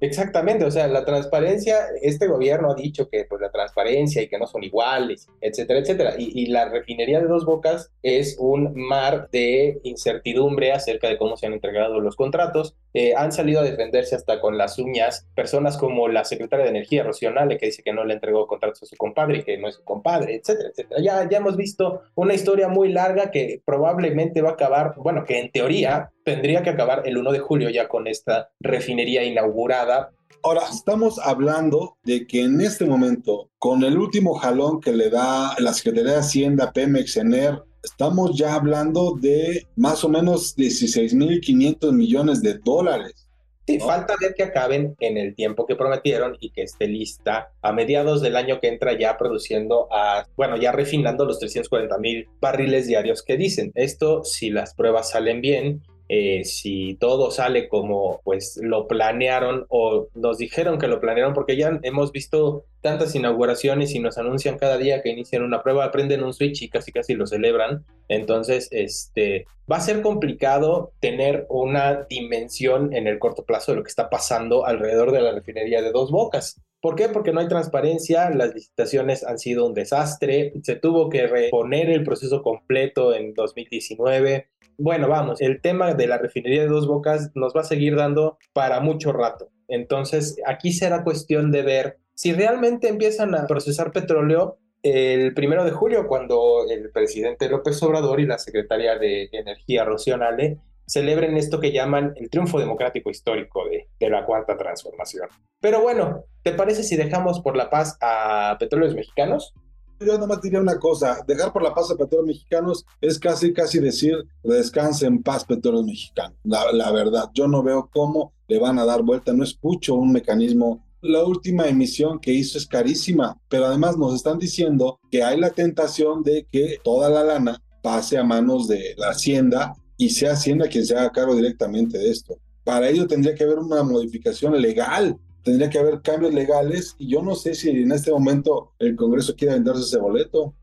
Exactamente, 0.00 0.64
o 0.64 0.70
sea, 0.70 0.86
la 0.86 1.04
transparencia, 1.04 1.76
este 2.02 2.28
gobierno 2.28 2.70
ha 2.70 2.74
dicho 2.74 3.08
que 3.08 3.24
pues 3.24 3.40
la 3.40 3.50
transparencia 3.50 4.22
y 4.22 4.28
que 4.28 4.38
no 4.38 4.46
son 4.46 4.62
iguales, 4.62 5.26
etcétera, 5.40 5.80
etcétera. 5.80 6.14
Y, 6.16 6.46
la 6.46 6.68
refinería 6.68 7.20
de 7.20 7.26
Dos 7.26 7.44
Bocas 7.44 7.90
es 8.02 8.36
un 8.38 8.74
mar 8.74 9.28
de 9.32 9.80
incertidumbre 9.82 10.72
acerca 10.72 11.08
de 11.08 11.18
cómo 11.18 11.36
se 11.36 11.46
han 11.46 11.52
entregado 11.52 12.00
los 12.00 12.14
contratos. 12.14 12.76
Eh, 12.94 13.14
han 13.14 13.32
salido 13.32 13.60
a 13.60 13.64
defenderse 13.64 14.14
hasta 14.14 14.40
con 14.40 14.56
las 14.56 14.78
uñas 14.78 15.26
personas 15.34 15.76
como 15.76 16.08
la 16.08 16.24
secretaria 16.24 16.64
de 16.64 16.70
Energía, 16.70 17.04
Rocío 17.04 17.30
Nale, 17.30 17.58
que 17.58 17.66
dice 17.66 17.82
que 17.82 17.92
no 17.92 18.04
le 18.04 18.14
entregó 18.14 18.46
contratos 18.46 18.82
a 18.82 18.86
su 18.86 18.96
compadre 18.96 19.38
y 19.38 19.42
que 19.42 19.58
no 19.58 19.68
es 19.68 19.76
su 19.76 19.84
compadre, 19.84 20.36
etcétera, 20.36 20.70
etcétera. 20.70 21.00
Ya, 21.02 21.28
ya 21.28 21.38
hemos 21.38 21.56
visto 21.56 22.02
una 22.14 22.34
historia 22.34 22.68
muy 22.68 22.90
larga 22.90 23.30
que 23.30 23.60
probablemente 23.64 24.42
va 24.42 24.50
a 24.50 24.52
acabar, 24.52 24.94
bueno, 24.96 25.24
que 25.24 25.38
en 25.38 25.50
teoría 25.50 26.10
tendría 26.24 26.62
que 26.62 26.70
acabar 26.70 27.02
el 27.06 27.18
1 27.18 27.32
de 27.32 27.38
julio 27.38 27.70
ya 27.70 27.88
con 27.88 28.06
esta 28.06 28.50
refinería 28.60 29.24
inaugurada. 29.24 30.10
Ahora, 30.42 30.62
estamos 30.70 31.18
hablando 31.18 31.96
de 32.04 32.26
que 32.26 32.42
en 32.42 32.60
este 32.60 32.84
momento, 32.84 33.50
con 33.58 33.82
el 33.82 33.98
último 33.98 34.34
jalón 34.34 34.80
que 34.80 34.92
le 34.92 35.10
da 35.10 35.54
la 35.58 35.72
Secretaría 35.74 36.12
de 36.12 36.18
Hacienda, 36.18 36.72
Pemex, 36.72 37.16
ENER, 37.16 37.62
estamos 37.82 38.36
ya 38.36 38.54
hablando 38.54 39.16
de 39.20 39.66
más 39.76 40.04
o 40.04 40.08
menos 40.08 40.56
16.500 40.56 41.92
millones 41.92 42.42
de 42.42 42.54
dólares. 42.54 43.28
Sí, 43.68 43.78
falta 43.80 44.14
ver 44.18 44.32
que 44.34 44.44
acaben 44.44 44.96
en 44.98 45.18
el 45.18 45.34
tiempo 45.34 45.66
que 45.66 45.76
prometieron 45.76 46.38
y 46.40 46.52
que 46.52 46.62
esté 46.62 46.88
lista 46.88 47.52
a 47.60 47.70
mediados 47.70 48.22
del 48.22 48.36
año 48.36 48.60
que 48.60 48.68
entra 48.68 48.98
ya 48.98 49.18
produciendo 49.18 49.88
a, 49.92 50.26
bueno, 50.38 50.56
ya 50.56 50.72
refinando 50.72 51.26
los 51.26 51.38
340 51.38 51.98
mil 51.98 52.26
barriles 52.40 52.86
diarios 52.86 53.22
que 53.22 53.36
dicen. 53.36 53.70
Esto, 53.74 54.24
si 54.24 54.48
las 54.48 54.74
pruebas 54.74 55.10
salen 55.10 55.42
bien, 55.42 55.82
eh, 56.08 56.44
si 56.44 56.94
todo 56.94 57.30
sale 57.30 57.68
como 57.68 58.20
pues 58.24 58.58
lo 58.62 58.88
planearon 58.88 59.66
o 59.68 60.08
nos 60.14 60.38
dijeron 60.38 60.78
que 60.78 60.88
lo 60.88 61.00
planearon, 61.00 61.34
porque 61.34 61.56
ya 61.56 61.78
hemos 61.82 62.12
visto 62.12 62.64
tantas 62.80 63.14
inauguraciones 63.14 63.94
y 63.94 63.98
nos 63.98 64.16
anuncian 64.18 64.58
cada 64.58 64.78
día 64.78 65.02
que 65.02 65.10
inician 65.10 65.42
una 65.42 65.62
prueba, 65.62 65.90
prenden 65.90 66.24
un 66.24 66.32
switch 66.32 66.62
y 66.62 66.68
casi 66.70 66.92
casi 66.92 67.14
lo 67.14 67.26
celebran. 67.26 67.84
Entonces, 68.08 68.68
este, 68.70 69.46
va 69.70 69.76
a 69.76 69.80
ser 69.80 70.00
complicado 70.00 70.92
tener 71.00 71.46
una 71.50 72.06
dimensión 72.08 72.94
en 72.94 73.06
el 73.06 73.18
corto 73.18 73.44
plazo 73.44 73.72
de 73.72 73.76
lo 73.76 73.82
que 73.82 73.90
está 73.90 74.08
pasando 74.08 74.64
alrededor 74.64 75.12
de 75.12 75.20
la 75.20 75.32
refinería 75.32 75.82
de 75.82 75.92
Dos 75.92 76.10
Bocas. 76.10 76.60
¿Por 76.80 76.94
qué? 76.94 77.08
Porque 77.08 77.32
no 77.32 77.40
hay 77.40 77.48
transparencia, 77.48 78.30
las 78.30 78.54
licitaciones 78.54 79.24
han 79.24 79.38
sido 79.38 79.66
un 79.66 79.74
desastre, 79.74 80.52
se 80.62 80.76
tuvo 80.76 81.08
que 81.08 81.26
reponer 81.26 81.90
el 81.90 82.04
proceso 82.04 82.42
completo 82.42 83.14
en 83.14 83.34
2019 83.34 84.48
bueno, 84.80 85.08
vamos, 85.08 85.40
el 85.40 85.60
tema 85.60 85.94
de 85.94 86.06
la 86.06 86.18
refinería 86.18 86.62
de 86.62 86.68
dos 86.68 86.86
bocas 86.86 87.32
nos 87.34 87.52
va 87.52 87.62
a 87.62 87.64
seguir 87.64 87.96
dando 87.96 88.38
para 88.52 88.78
mucho 88.78 89.12
rato. 89.12 89.50
Entonces, 89.66 90.36
aquí 90.46 90.72
será 90.72 91.02
cuestión 91.02 91.50
de 91.50 91.62
ver 91.62 91.98
si 92.14 92.32
realmente 92.32 92.88
empiezan 92.88 93.34
a 93.34 93.48
procesar 93.48 93.90
petróleo 93.90 94.58
el 94.84 95.34
primero 95.34 95.64
de 95.64 95.72
julio, 95.72 96.06
cuando 96.06 96.64
el 96.70 96.92
presidente 96.92 97.48
López 97.48 97.82
Obrador 97.82 98.20
y 98.20 98.26
la 98.26 98.38
secretaria 98.38 98.96
de 98.96 99.28
Energía, 99.32 99.84
Rocío 99.84 100.16
Nale, 100.16 100.58
celebren 100.88 101.36
esto 101.36 101.60
que 101.60 101.72
llaman 101.72 102.14
el 102.16 102.30
triunfo 102.30 102.58
democrático 102.58 103.10
histórico 103.10 103.62
de, 103.68 104.10
la 104.10 104.24
cuarta 104.24 104.56
transformación. 104.56 105.28
Pero 105.60 105.82
bueno, 105.82 106.24
¿te 106.42 106.52
parece 106.52 106.82
si 106.82 106.96
dejamos 106.96 107.40
por 107.40 107.56
la 107.56 107.70
paz 107.70 107.96
a 108.00 108.56
petróleos 108.58 108.94
mexicanos? 108.94 109.52
Yo 110.00 110.14
nada 110.14 110.26
más 110.26 110.40
diría 110.40 110.60
una 110.60 110.78
cosa, 110.78 111.24
dejar 111.26 111.52
por 111.52 111.62
la 111.62 111.74
paz 111.74 111.90
a 111.90 111.96
petróleos 111.96 112.26
mexicanos 112.26 112.86
es 113.00 113.18
casi, 113.18 113.52
casi 113.52 113.80
decir, 113.80 114.16
descanse 114.42 115.06
en 115.06 115.22
paz 115.22 115.44
petróleos 115.44 115.84
mexicanos. 115.84 116.38
La, 116.44 116.72
la 116.72 116.90
verdad, 116.92 117.30
yo 117.34 117.48
no 117.48 117.62
veo 117.62 117.90
cómo 117.92 118.32
le 118.46 118.58
van 118.58 118.78
a 118.78 118.86
dar 118.86 119.02
vuelta, 119.02 119.32
no 119.32 119.44
escucho 119.44 119.94
un 119.94 120.12
mecanismo 120.12 120.88
la 121.00 121.24
última 121.24 121.66
emisión 121.68 122.18
que 122.18 122.32
hizo 122.32 122.58
es 122.58 122.66
carísima, 122.66 123.40
pero 123.48 123.66
además 123.66 123.96
nos 123.96 124.14
están 124.14 124.38
diciendo 124.38 124.98
que 125.10 125.22
hay 125.22 125.38
la 125.38 125.50
tentación 125.50 126.24
de 126.24 126.46
que 126.50 126.78
toda 126.82 127.08
la 127.08 127.22
lana 127.22 127.62
pase 127.82 128.18
a 128.18 128.24
manos 128.24 128.66
de 128.66 128.94
la 128.96 129.10
Hacienda 129.10 129.76
y 129.98 130.10
sea 130.10 130.32
Hacienda 130.32 130.68
quien 130.68 130.86
se 130.86 130.96
haga 130.96 131.12
cargo 131.12 131.34
directamente 131.34 131.98
de 131.98 132.08
esto. 132.08 132.38
Para 132.64 132.88
ello 132.88 133.06
tendría 133.06 133.34
que 133.34 133.44
haber 133.44 133.58
una 133.58 133.82
modificación 133.82 134.58
legal, 134.60 135.18
tendría 135.42 135.68
que 135.68 135.78
haber 135.78 136.00
cambios 136.00 136.32
legales 136.32 136.94
y 136.98 137.10
yo 137.10 137.20
no 137.20 137.34
sé 137.34 137.54
si 137.54 137.68
en 137.70 137.92
este 137.92 138.10
momento 138.10 138.72
el 138.78 138.96
Congreso 138.96 139.34
quiere 139.36 139.54
venderse 139.54 139.82
ese 139.82 139.98
boleto. 139.98 140.54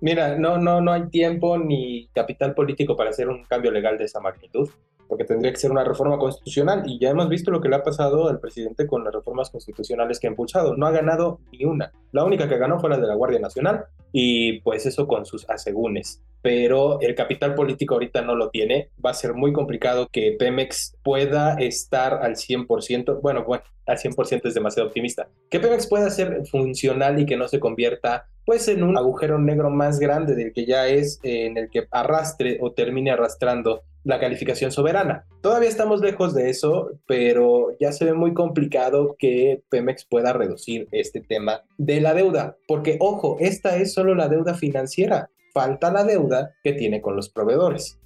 Mira, 0.00 0.38
no, 0.38 0.58
no, 0.58 0.80
no 0.80 0.92
hay 0.92 1.08
tiempo 1.08 1.58
ni 1.58 2.08
capital 2.14 2.54
político 2.54 2.96
para 2.96 3.10
hacer 3.10 3.28
un 3.28 3.44
cambio 3.44 3.70
legal 3.70 3.98
de 3.98 4.04
esa 4.04 4.20
magnitud 4.20 4.68
porque 5.08 5.24
tendría 5.24 5.52
que 5.52 5.58
ser 5.58 5.70
una 5.70 5.84
reforma 5.84 6.18
constitucional 6.18 6.82
y 6.86 6.98
ya 6.98 7.10
hemos 7.10 7.28
visto 7.28 7.50
lo 7.50 7.60
que 7.60 7.68
le 7.68 7.76
ha 7.76 7.82
pasado 7.82 8.28
al 8.28 8.40
presidente 8.40 8.86
con 8.86 9.04
las 9.04 9.12
reformas 9.12 9.50
constitucionales 9.50 10.18
que 10.18 10.26
ha 10.26 10.30
impulsado. 10.30 10.76
No 10.76 10.86
ha 10.86 10.90
ganado 10.90 11.40
ni 11.52 11.64
una. 11.64 11.92
La 12.12 12.24
única 12.24 12.48
que 12.48 12.58
ganó 12.58 12.80
fue 12.80 12.90
la 12.90 12.98
de 12.98 13.06
la 13.06 13.14
Guardia 13.14 13.40
Nacional 13.40 13.84
y 14.16 14.60
pues 14.60 14.86
eso 14.86 15.08
con 15.08 15.26
sus 15.26 15.44
asegúnes. 15.50 16.22
Pero 16.40 17.00
el 17.00 17.16
capital 17.16 17.56
político 17.56 17.94
ahorita 17.94 18.22
no 18.22 18.36
lo 18.36 18.50
tiene. 18.50 18.90
Va 19.04 19.10
a 19.10 19.14
ser 19.14 19.34
muy 19.34 19.52
complicado 19.52 20.06
que 20.12 20.36
Pemex 20.38 20.96
pueda 21.02 21.54
estar 21.54 22.22
al 22.22 22.36
100%. 22.36 23.20
Bueno, 23.20 23.44
bueno, 23.44 23.64
al 23.86 23.98
100% 23.98 24.42
es 24.44 24.54
demasiado 24.54 24.88
optimista. 24.88 25.28
Que 25.50 25.58
Pemex 25.58 25.88
pueda 25.88 26.10
ser 26.10 26.46
funcional 26.46 27.18
y 27.18 27.26
que 27.26 27.36
no 27.36 27.48
se 27.48 27.58
convierta 27.58 28.28
pues 28.44 28.68
en 28.68 28.84
un 28.84 28.96
agujero 28.96 29.38
negro 29.38 29.70
más 29.70 29.98
grande 29.98 30.36
del 30.36 30.52
que 30.52 30.64
ya 30.64 30.86
es, 30.86 31.18
en 31.24 31.56
el 31.56 31.68
que 31.70 31.88
arrastre 31.90 32.58
o 32.60 32.72
termine 32.72 33.10
arrastrando 33.10 33.82
la 34.04 34.20
calificación 34.20 34.70
soberana. 34.70 35.26
Todavía 35.40 35.68
estamos 35.68 36.00
lejos 36.00 36.34
de 36.34 36.50
eso, 36.50 36.90
pero 37.06 37.76
ya 37.80 37.90
se 37.92 38.04
ve 38.04 38.12
muy 38.12 38.34
complicado 38.34 39.16
que 39.18 39.62
Pemex 39.70 40.04
pueda 40.04 40.32
reducir 40.32 40.88
este 40.92 41.20
tema 41.20 41.62
de 41.78 42.00
la 42.00 42.14
deuda, 42.14 42.56
porque 42.68 42.98
ojo, 43.00 43.38
esta 43.40 43.76
es 43.76 43.94
solo 44.04 44.14
la 44.14 44.28
deuda 44.28 44.54
financiera, 44.54 45.30
falta 45.54 45.90
la 45.90 46.04
deuda 46.04 46.54
que 46.62 46.74
tiene 46.74 47.00
con 47.00 47.16
los 47.16 47.30
proveedores. 47.30 47.98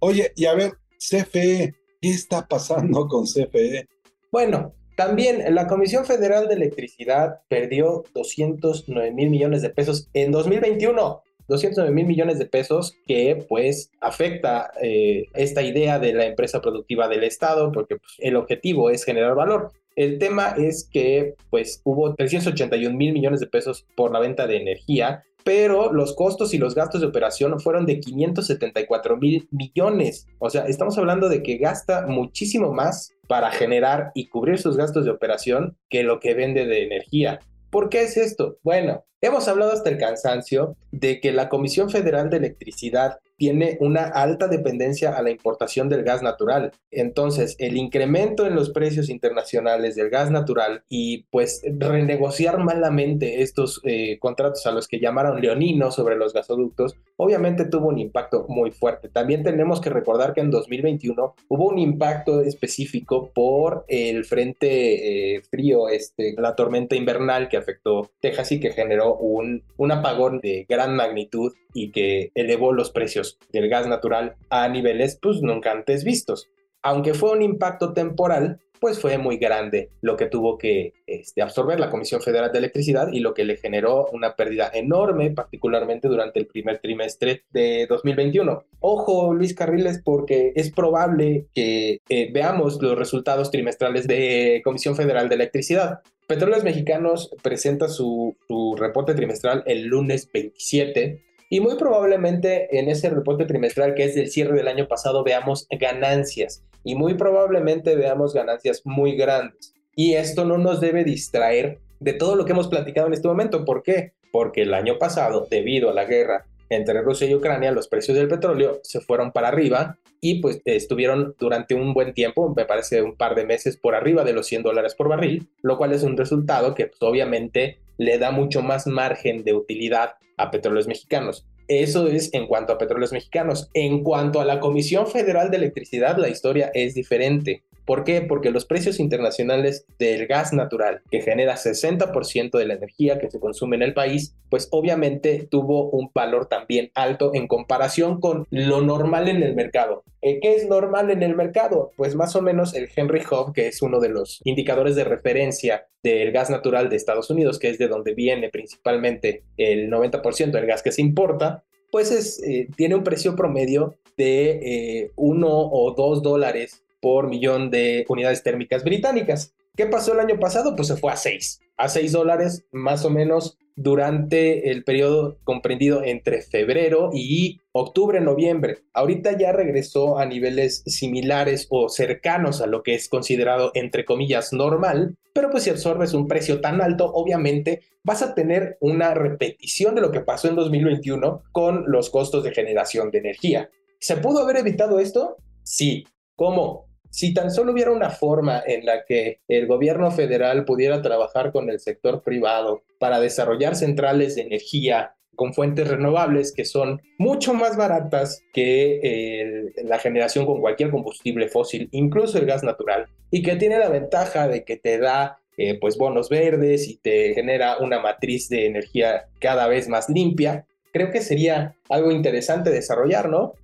Oye, 0.00 0.32
y 0.36 0.44
a 0.44 0.54
ver, 0.54 0.72
CFE, 0.98 1.74
¿qué 2.00 2.10
está 2.10 2.46
pasando 2.46 3.06
con 3.08 3.24
CFE? 3.24 3.88
Bueno, 4.30 4.74
también 4.96 5.54
la 5.54 5.66
Comisión 5.66 6.04
Federal 6.04 6.46
de 6.46 6.54
Electricidad 6.54 7.40
perdió 7.48 8.04
209 8.14 9.12
mil 9.12 9.30
millones 9.30 9.62
de 9.62 9.70
pesos 9.70 10.10
en 10.12 10.30
2021. 10.30 11.22
209 11.48 11.92
mil 11.92 12.06
millones 12.06 12.38
de 12.38 12.46
pesos 12.46 12.94
que 13.06 13.44
pues 13.48 13.90
afecta 14.00 14.70
eh, 14.80 15.24
esta 15.34 15.62
idea 15.62 15.98
de 15.98 16.12
la 16.12 16.26
empresa 16.26 16.60
productiva 16.60 17.08
del 17.08 17.24
Estado 17.24 17.72
porque 17.72 17.96
pues, 17.96 18.12
el 18.18 18.36
objetivo 18.36 18.90
es 18.90 19.04
generar 19.04 19.34
valor. 19.34 19.72
El 19.96 20.18
tema 20.18 20.54
es 20.56 20.88
que 20.88 21.34
pues 21.48 21.80
hubo 21.84 22.14
381 22.14 22.96
mil 22.96 23.12
millones 23.12 23.40
de 23.40 23.46
pesos 23.46 23.86
por 23.96 24.12
la 24.12 24.20
venta 24.20 24.46
de 24.46 24.58
energía, 24.58 25.24
pero 25.44 25.92
los 25.92 26.14
costos 26.14 26.54
y 26.54 26.58
los 26.58 26.74
gastos 26.74 27.00
de 27.00 27.06
operación 27.06 27.58
fueron 27.60 27.86
de 27.86 28.00
574 28.00 29.16
mil 29.16 29.48
millones. 29.50 30.26
O 30.38 30.50
sea, 30.50 30.66
estamos 30.66 30.96
hablando 30.98 31.28
de 31.28 31.42
que 31.42 31.58
gasta 31.58 32.06
muchísimo 32.06 32.72
más 32.72 33.12
para 33.28 33.50
generar 33.50 34.10
y 34.14 34.28
cubrir 34.28 34.58
sus 34.58 34.76
gastos 34.76 35.04
de 35.04 35.10
operación 35.10 35.76
que 35.88 36.02
lo 36.02 36.20
que 36.20 36.34
vende 36.34 36.66
de 36.66 36.84
energía. 36.84 37.40
¿Por 37.70 37.88
qué 37.88 38.02
es 38.02 38.16
esto? 38.16 38.58
Bueno, 38.62 39.04
hemos 39.20 39.46
hablado 39.46 39.72
hasta 39.72 39.90
el 39.90 39.98
cansancio 39.98 40.76
de 40.90 41.20
que 41.20 41.32
la 41.32 41.48
Comisión 41.48 41.90
Federal 41.90 42.28
de 42.28 42.38
Electricidad 42.38 43.18
tiene 43.40 43.78
una 43.80 44.02
alta 44.02 44.48
dependencia 44.48 45.16
a 45.16 45.22
la 45.22 45.30
importación 45.30 45.88
del 45.88 46.02
gas 46.02 46.22
natural. 46.22 46.72
Entonces, 46.90 47.56
el 47.58 47.78
incremento 47.78 48.46
en 48.46 48.54
los 48.54 48.68
precios 48.68 49.08
internacionales 49.08 49.96
del 49.96 50.10
gas 50.10 50.30
natural 50.30 50.82
y 50.90 51.22
pues 51.30 51.62
renegociar 51.64 52.58
malamente 52.58 53.40
estos 53.40 53.80
eh, 53.84 54.18
contratos 54.18 54.66
a 54.66 54.72
los 54.72 54.86
que 54.86 55.00
llamaron 55.00 55.40
leoninos 55.40 55.94
sobre 55.94 56.16
los 56.16 56.34
gasoductos, 56.34 56.96
obviamente 57.16 57.64
tuvo 57.64 57.88
un 57.88 57.98
impacto 57.98 58.44
muy 58.46 58.72
fuerte. 58.72 59.08
También 59.08 59.42
tenemos 59.42 59.80
que 59.80 59.88
recordar 59.88 60.34
que 60.34 60.42
en 60.42 60.50
2021 60.50 61.34
hubo 61.48 61.68
un 61.70 61.78
impacto 61.78 62.42
específico 62.42 63.30
por 63.32 63.86
el 63.88 64.26
frente 64.26 65.36
eh, 65.36 65.40
frío, 65.50 65.88
este, 65.88 66.34
la 66.36 66.54
tormenta 66.54 66.94
invernal 66.94 67.48
que 67.48 67.56
afectó 67.56 68.10
Texas 68.20 68.52
y 68.52 68.60
que 68.60 68.72
generó 68.72 69.14
un, 69.14 69.62
un 69.78 69.92
apagón 69.92 70.40
de 70.40 70.66
gran 70.68 70.94
magnitud 70.94 71.54
y 71.72 71.90
que 71.92 72.30
elevó 72.34 72.72
los 72.72 72.90
precios 72.90 73.29
del 73.52 73.68
gas 73.68 73.86
natural 73.86 74.36
a 74.48 74.68
niveles 74.68 75.18
pues 75.20 75.42
nunca 75.42 75.72
antes 75.72 76.04
vistos. 76.04 76.48
Aunque 76.82 77.14
fue 77.14 77.32
un 77.32 77.42
impacto 77.42 77.92
temporal, 77.92 78.60
pues 78.80 78.98
fue 78.98 79.18
muy 79.18 79.36
grande 79.36 79.90
lo 80.00 80.16
que 80.16 80.26
tuvo 80.26 80.56
que 80.56 80.94
este, 81.06 81.42
absorber 81.42 81.78
la 81.78 81.90
Comisión 81.90 82.22
Federal 82.22 82.50
de 82.50 82.58
Electricidad 82.58 83.08
y 83.12 83.20
lo 83.20 83.34
que 83.34 83.44
le 83.44 83.58
generó 83.58 84.06
una 84.12 84.34
pérdida 84.34 84.70
enorme, 84.72 85.30
particularmente 85.30 86.08
durante 86.08 86.40
el 86.40 86.46
primer 86.46 86.80
trimestre 86.80 87.42
de 87.50 87.86
2021. 87.88 88.64
Ojo, 88.80 89.34
Luis 89.34 89.54
Carriles, 89.54 90.00
porque 90.02 90.52
es 90.56 90.72
probable 90.72 91.46
que 91.54 92.00
eh, 92.08 92.30
veamos 92.32 92.80
los 92.80 92.98
resultados 92.98 93.50
trimestrales 93.50 94.08
de 94.08 94.62
Comisión 94.64 94.96
Federal 94.96 95.28
de 95.28 95.34
Electricidad. 95.34 96.00
Petróleos 96.26 96.64
Mexicanos 96.64 97.30
presenta 97.42 97.88
su, 97.88 98.36
su 98.48 98.76
reporte 98.76 99.14
trimestral 99.14 99.62
el 99.66 99.86
lunes 99.86 100.30
27 100.32 101.29
y 101.52 101.60
muy 101.60 101.76
probablemente 101.76 102.78
en 102.78 102.88
ese 102.88 103.10
reporte 103.10 103.44
trimestral 103.44 103.94
que 103.94 104.04
es 104.04 104.14
del 104.14 104.30
cierre 104.30 104.56
del 104.56 104.68
año 104.68 104.86
pasado 104.86 105.24
veamos 105.24 105.66
ganancias 105.68 106.64
y 106.84 106.94
muy 106.94 107.14
probablemente 107.14 107.96
veamos 107.96 108.32
ganancias 108.32 108.82
muy 108.84 109.16
grandes. 109.16 109.74
Y 109.96 110.14
esto 110.14 110.44
no 110.44 110.56
nos 110.56 110.80
debe 110.80 111.04
distraer 111.04 111.78
de 111.98 112.12
todo 112.14 112.36
lo 112.36 112.44
que 112.44 112.52
hemos 112.52 112.68
platicado 112.68 113.08
en 113.08 113.14
este 113.14 113.28
momento. 113.28 113.64
¿Por 113.64 113.82
qué? 113.82 114.12
Porque 114.32 114.62
el 114.62 114.72
año 114.72 114.96
pasado, 114.96 115.46
debido 115.50 115.90
a 115.90 115.92
la 115.92 116.04
guerra 116.04 116.46
entre 116.70 117.02
Rusia 117.02 117.28
y 117.28 117.34
Ucrania, 117.34 117.72
los 117.72 117.88
precios 117.88 118.16
del 118.16 118.28
petróleo 118.28 118.78
se 118.84 119.00
fueron 119.00 119.32
para 119.32 119.48
arriba 119.48 119.98
y 120.20 120.40
pues 120.40 120.62
estuvieron 120.64 121.34
durante 121.38 121.74
un 121.74 121.92
buen 121.92 122.14
tiempo, 122.14 122.54
me 122.54 122.64
parece 122.64 123.02
un 123.02 123.16
par 123.16 123.34
de 123.34 123.44
meses, 123.44 123.76
por 123.76 123.96
arriba 123.96 124.22
de 124.22 124.34
los 124.34 124.46
100 124.46 124.62
dólares 124.62 124.94
por 124.94 125.08
barril, 125.08 125.48
lo 125.62 125.76
cual 125.76 125.92
es 125.92 126.04
un 126.04 126.16
resultado 126.16 126.74
que 126.74 126.86
pues, 126.86 127.02
obviamente 127.02 127.78
le 127.98 128.18
da 128.18 128.30
mucho 128.30 128.62
más 128.62 128.86
margen 128.86 129.42
de 129.42 129.54
utilidad 129.54 130.12
a 130.42 130.50
petróleos 130.50 130.86
mexicanos. 130.86 131.46
Eso 131.68 132.08
es 132.08 132.34
en 132.34 132.46
cuanto 132.46 132.72
a 132.72 132.78
petróleos 132.78 133.12
mexicanos. 133.12 133.70
En 133.74 134.02
cuanto 134.02 134.40
a 134.40 134.44
la 134.44 134.58
Comisión 134.58 135.06
Federal 135.06 135.50
de 135.50 135.58
Electricidad, 135.58 136.16
la 136.18 136.28
historia 136.28 136.70
es 136.74 136.94
diferente. 136.94 137.62
¿Por 137.90 138.04
qué? 138.04 138.20
Porque 138.20 138.52
los 138.52 138.66
precios 138.66 139.00
internacionales 139.00 139.84
del 139.98 140.28
gas 140.28 140.52
natural, 140.52 141.02
que 141.10 141.22
genera 141.22 141.56
60% 141.56 142.56
de 142.56 142.64
la 142.64 142.74
energía 142.74 143.18
que 143.18 143.28
se 143.28 143.40
consume 143.40 143.74
en 143.74 143.82
el 143.82 143.94
país, 143.94 144.36
pues 144.48 144.68
obviamente 144.70 145.48
tuvo 145.50 145.90
un 145.90 146.08
valor 146.14 146.46
también 146.46 146.92
alto 146.94 147.32
en 147.34 147.48
comparación 147.48 148.20
con 148.20 148.46
lo 148.50 148.80
normal 148.80 149.26
en 149.26 149.42
el 149.42 149.56
mercado. 149.56 150.04
Eh, 150.22 150.38
¿Qué 150.40 150.54
es 150.54 150.68
normal 150.68 151.10
en 151.10 151.24
el 151.24 151.34
mercado? 151.34 151.90
Pues 151.96 152.14
más 152.14 152.36
o 152.36 152.42
menos 152.42 152.74
el 152.74 152.88
Henry 152.94 153.22
Hub, 153.28 153.52
que 153.52 153.66
es 153.66 153.82
uno 153.82 153.98
de 153.98 154.10
los 154.10 154.40
indicadores 154.44 154.94
de 154.94 155.02
referencia 155.02 155.88
del 156.04 156.30
gas 156.30 156.48
natural 156.48 156.90
de 156.90 156.94
Estados 156.94 157.28
Unidos, 157.28 157.58
que 157.58 157.70
es 157.70 157.78
de 157.78 157.88
donde 157.88 158.14
viene 158.14 158.50
principalmente 158.50 159.42
el 159.56 159.90
90% 159.90 160.52
del 160.52 160.66
gas 160.66 160.84
que 160.84 160.92
se 160.92 161.02
importa, 161.02 161.64
pues 161.90 162.12
es, 162.12 162.40
eh, 162.44 162.68
tiene 162.76 162.94
un 162.94 163.02
precio 163.02 163.34
promedio 163.34 163.96
de 164.16 165.10
1 165.16 165.46
eh, 165.48 165.50
o 165.72 165.92
2 165.96 166.22
dólares 166.22 166.84
por 167.00 167.28
millón 167.28 167.70
de 167.70 168.04
unidades 168.08 168.42
térmicas 168.42 168.84
británicas. 168.84 169.54
¿Qué 169.76 169.86
pasó 169.86 170.12
el 170.12 170.20
año 170.20 170.38
pasado? 170.38 170.76
Pues 170.76 170.88
se 170.88 170.96
fue 170.96 171.12
a 171.12 171.16
6, 171.16 171.60
a 171.76 171.88
6 171.88 172.12
dólares 172.12 172.66
más 172.72 173.04
o 173.04 173.10
menos 173.10 173.56
durante 173.76 174.70
el 174.70 174.84
periodo 174.84 175.38
comprendido 175.42 176.02
entre 176.04 176.42
febrero 176.42 177.10
y 177.14 177.60
octubre, 177.72 178.20
noviembre. 178.20 178.80
Ahorita 178.92 179.38
ya 179.38 179.52
regresó 179.52 180.18
a 180.18 180.26
niveles 180.26 180.82
similares 180.84 181.66
o 181.70 181.88
cercanos 181.88 182.60
a 182.60 182.66
lo 182.66 182.82
que 182.82 182.94
es 182.94 183.08
considerado 183.08 183.70
entre 183.74 184.04
comillas 184.04 184.52
normal, 184.52 185.16
pero 185.32 185.50
pues 185.50 185.62
si 185.62 185.70
absorbes 185.70 186.12
un 186.12 186.28
precio 186.28 186.60
tan 186.60 186.82
alto, 186.82 187.10
obviamente 187.10 187.80
vas 188.02 188.20
a 188.20 188.34
tener 188.34 188.76
una 188.80 189.14
repetición 189.14 189.94
de 189.94 190.02
lo 190.02 190.10
que 190.10 190.20
pasó 190.20 190.48
en 190.48 190.56
2021 190.56 191.44
con 191.52 191.84
los 191.86 192.10
costos 192.10 192.44
de 192.44 192.52
generación 192.52 193.10
de 193.10 193.18
energía. 193.18 193.70
¿Se 193.98 194.16
pudo 194.16 194.40
haber 194.40 194.58
evitado 194.58 195.00
esto? 195.00 195.36
Sí. 195.62 196.06
¿Cómo? 196.36 196.89
Si 197.10 197.34
tan 197.34 197.50
solo 197.50 197.72
hubiera 197.72 197.90
una 197.90 198.10
forma 198.10 198.62
en 198.64 198.86
la 198.86 199.04
que 199.04 199.40
el 199.48 199.66
gobierno 199.66 200.10
federal 200.10 200.64
pudiera 200.64 201.02
trabajar 201.02 201.52
con 201.52 201.68
el 201.68 201.80
sector 201.80 202.22
privado 202.22 202.82
para 202.98 203.20
desarrollar 203.20 203.76
centrales 203.76 204.36
de 204.36 204.42
energía 204.42 205.14
con 205.40 205.54
fuentes 205.54 205.88
renovables 205.88 206.52
que 206.52 206.66
son 206.66 207.00
mucho 207.16 207.54
más 207.54 207.76
baratas 207.76 208.42
que 208.52 209.72
la 209.84 209.98
generación 209.98 210.44
con 210.44 210.60
cualquier 210.60 210.90
combustible 210.90 211.48
fósil, 211.48 211.88
incluso 211.92 212.36
el 212.36 212.44
gas 212.44 212.62
natural, 212.62 213.06
y 213.30 213.42
que 213.42 213.56
tiene 213.56 213.78
la 213.78 213.88
ventaja 213.88 214.48
de 214.48 214.64
que 214.64 214.76
te 214.76 214.98
da 214.98 215.38
eh, 215.56 215.78
pues 215.80 215.96
bonos 215.96 216.28
verdes 216.28 216.88
y 216.88 216.98
te 216.98 217.32
genera 217.34 217.78
una 217.78 218.00
matriz 218.00 218.48
de 218.50 218.66
energía 218.66 219.28
cada 219.40 219.66
vez 219.66 219.88
más 219.88 220.08
limpia, 220.08 220.66
creo 220.92 221.10
que 221.10 221.22
sería 221.22 221.74
algo 221.88 222.10
interesante 222.10 222.70
desarrollar, 222.70 223.28
¿no? 223.28 223.54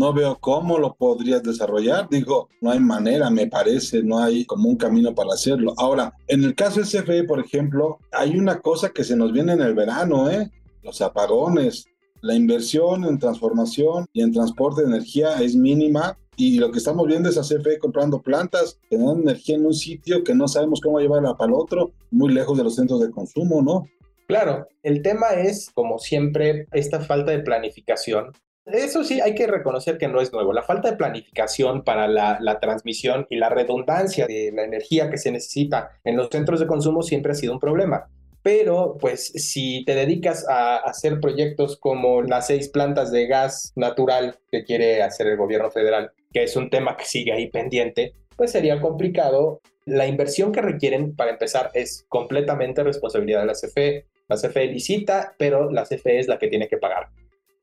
No 0.00 0.14
veo 0.14 0.38
cómo 0.40 0.78
lo 0.78 0.94
podrías 0.94 1.42
desarrollar. 1.42 2.08
Digo, 2.08 2.48
no 2.62 2.70
hay 2.70 2.80
manera, 2.80 3.28
me 3.28 3.48
parece, 3.48 4.02
no 4.02 4.18
hay 4.18 4.46
como 4.46 4.66
un 4.66 4.76
camino 4.76 5.14
para 5.14 5.34
hacerlo. 5.34 5.74
Ahora, 5.76 6.14
en 6.26 6.42
el 6.42 6.54
caso 6.54 6.80
de 6.80 6.86
CFE, 6.86 7.24
por 7.24 7.38
ejemplo, 7.38 7.98
hay 8.10 8.38
una 8.38 8.60
cosa 8.60 8.88
que 8.88 9.04
se 9.04 9.14
nos 9.14 9.30
viene 9.30 9.52
en 9.52 9.60
el 9.60 9.74
verano, 9.74 10.30
¿eh? 10.30 10.50
Los 10.82 11.02
apagones. 11.02 11.84
La 12.22 12.34
inversión 12.34 13.04
en 13.04 13.18
transformación 13.18 14.06
y 14.14 14.22
en 14.22 14.32
transporte 14.32 14.80
de 14.80 14.88
energía 14.88 15.38
es 15.42 15.54
mínima 15.54 16.16
y 16.34 16.58
lo 16.58 16.70
que 16.70 16.78
estamos 16.78 17.06
viendo 17.06 17.28
es 17.28 17.36
a 17.36 17.42
CFE 17.42 17.78
comprando 17.78 18.22
plantas 18.22 18.78
dan 18.90 19.20
energía 19.20 19.56
en 19.56 19.66
un 19.66 19.74
sitio 19.74 20.24
que 20.24 20.34
no 20.34 20.48
sabemos 20.48 20.80
cómo 20.80 20.98
llevarla 20.98 21.36
para 21.36 21.50
el 21.50 21.58
otro, 21.58 21.92
muy 22.10 22.32
lejos 22.32 22.56
de 22.56 22.64
los 22.64 22.74
centros 22.74 23.00
de 23.00 23.10
consumo, 23.10 23.60
¿no? 23.60 23.86
Claro, 24.26 24.66
el 24.82 25.02
tema 25.02 25.26
es, 25.36 25.68
como 25.74 25.98
siempre, 25.98 26.66
esta 26.72 27.00
falta 27.00 27.32
de 27.32 27.40
planificación 27.40 28.32
eso 28.66 29.04
sí, 29.04 29.20
hay 29.20 29.34
que 29.34 29.46
reconocer 29.46 29.98
que 29.98 30.08
no 30.08 30.20
es 30.20 30.32
nuevo. 30.32 30.52
La 30.52 30.62
falta 30.62 30.90
de 30.90 30.96
planificación 30.96 31.82
para 31.82 32.08
la, 32.08 32.58
transmisión 32.60 33.26
y 33.30 33.36
la 33.36 33.48
redundancia 33.48 34.26
de 34.26 34.52
la 34.54 34.64
energía 34.64 35.10
que 35.10 35.18
se 35.18 35.32
necesita 35.32 35.90
en 36.04 36.16
los 36.16 36.28
centros 36.30 36.60
de 36.60 36.66
consumo 36.66 37.02
siempre 37.02 37.32
ha 37.32 37.34
sido 37.34 37.52
un 37.52 37.60
problema. 37.60 38.08
Pero, 38.42 38.96
pues, 38.98 39.26
si 39.26 39.84
te 39.84 39.94
dedicas 39.94 40.48
a 40.48 40.76
hacer 40.78 41.20
proyectos 41.20 41.76
como 41.76 42.22
las 42.22 42.46
seis 42.46 42.70
plantas 42.70 43.12
de 43.12 43.26
gas 43.26 43.72
natural 43.76 44.38
que 44.50 44.64
quiere 44.64 45.02
hacer 45.02 45.26
el 45.26 45.36
gobierno 45.36 45.70
federal, 45.70 46.12
que 46.32 46.44
es 46.44 46.56
un 46.56 46.70
tema 46.70 46.96
que 46.96 47.04
sigue 47.04 47.32
ahí 47.32 47.50
pendiente, 47.50 48.14
pues 48.36 48.52
sería 48.52 48.80
complicado. 48.80 49.60
La 49.84 50.06
inversión 50.06 50.52
que 50.52 50.62
requieren, 50.62 51.14
para 51.16 51.32
empezar, 51.32 51.70
es 51.74 52.06
completamente 52.08 52.82
responsabilidad 52.82 53.40
de 53.40 53.46
la 53.46 53.52
CFE. 53.52 54.06
La 54.28 54.36
CFE 54.36 54.66
licita, 54.66 55.34
pero 55.36 55.70
la 55.70 55.84
CFE 55.84 56.20
es 56.20 56.28
la 56.28 56.38
que 56.38 56.48
tiene 56.48 56.68
que 56.68 56.78
pagar. 56.78 57.08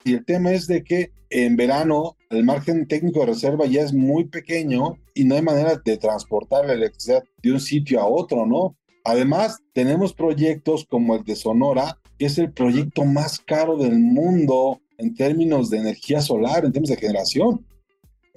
Y 0.08 0.14
el 0.14 0.24
tema 0.24 0.54
es 0.54 0.68
de 0.68 0.86
que 0.86 1.12
en 1.30 1.58
verano 1.58 2.16
el 2.30 2.46
margen 2.46 2.88
técnico 2.88 3.20
de 3.20 3.26
reserva 3.26 3.66
ya 3.66 3.82
es 3.82 3.92
muy 3.92 4.24
pequeño 4.24 4.98
y 5.14 5.26
no 5.26 5.36
hay 5.36 5.42
manera 5.42 5.82
de 5.84 5.98
transportar 5.98 6.66
la 6.66 6.74
electricidad 6.74 7.26
de 7.44 7.52
un 7.52 7.60
sitio 7.60 8.00
a 8.00 8.08
otro, 8.08 8.46
¿no? 8.46 8.78
Además, 9.04 9.58
tenemos 9.74 10.14
proyectos 10.14 10.86
como 10.90 11.16
el 11.16 11.26
de 11.26 11.36
Sonora, 11.36 12.00
que 12.18 12.28
es 12.28 12.38
el 12.38 12.54
proyecto 12.54 13.04
más 13.04 13.40
caro 13.40 13.76
del 13.76 14.00
mundo 14.00 14.80
en 14.98 15.14
términos 15.14 15.70
de 15.70 15.80
energía 15.80 16.22
solar, 16.22 16.64
en 16.64 16.72
términos 16.72 16.96
de 16.96 17.06
generación. 17.06 17.66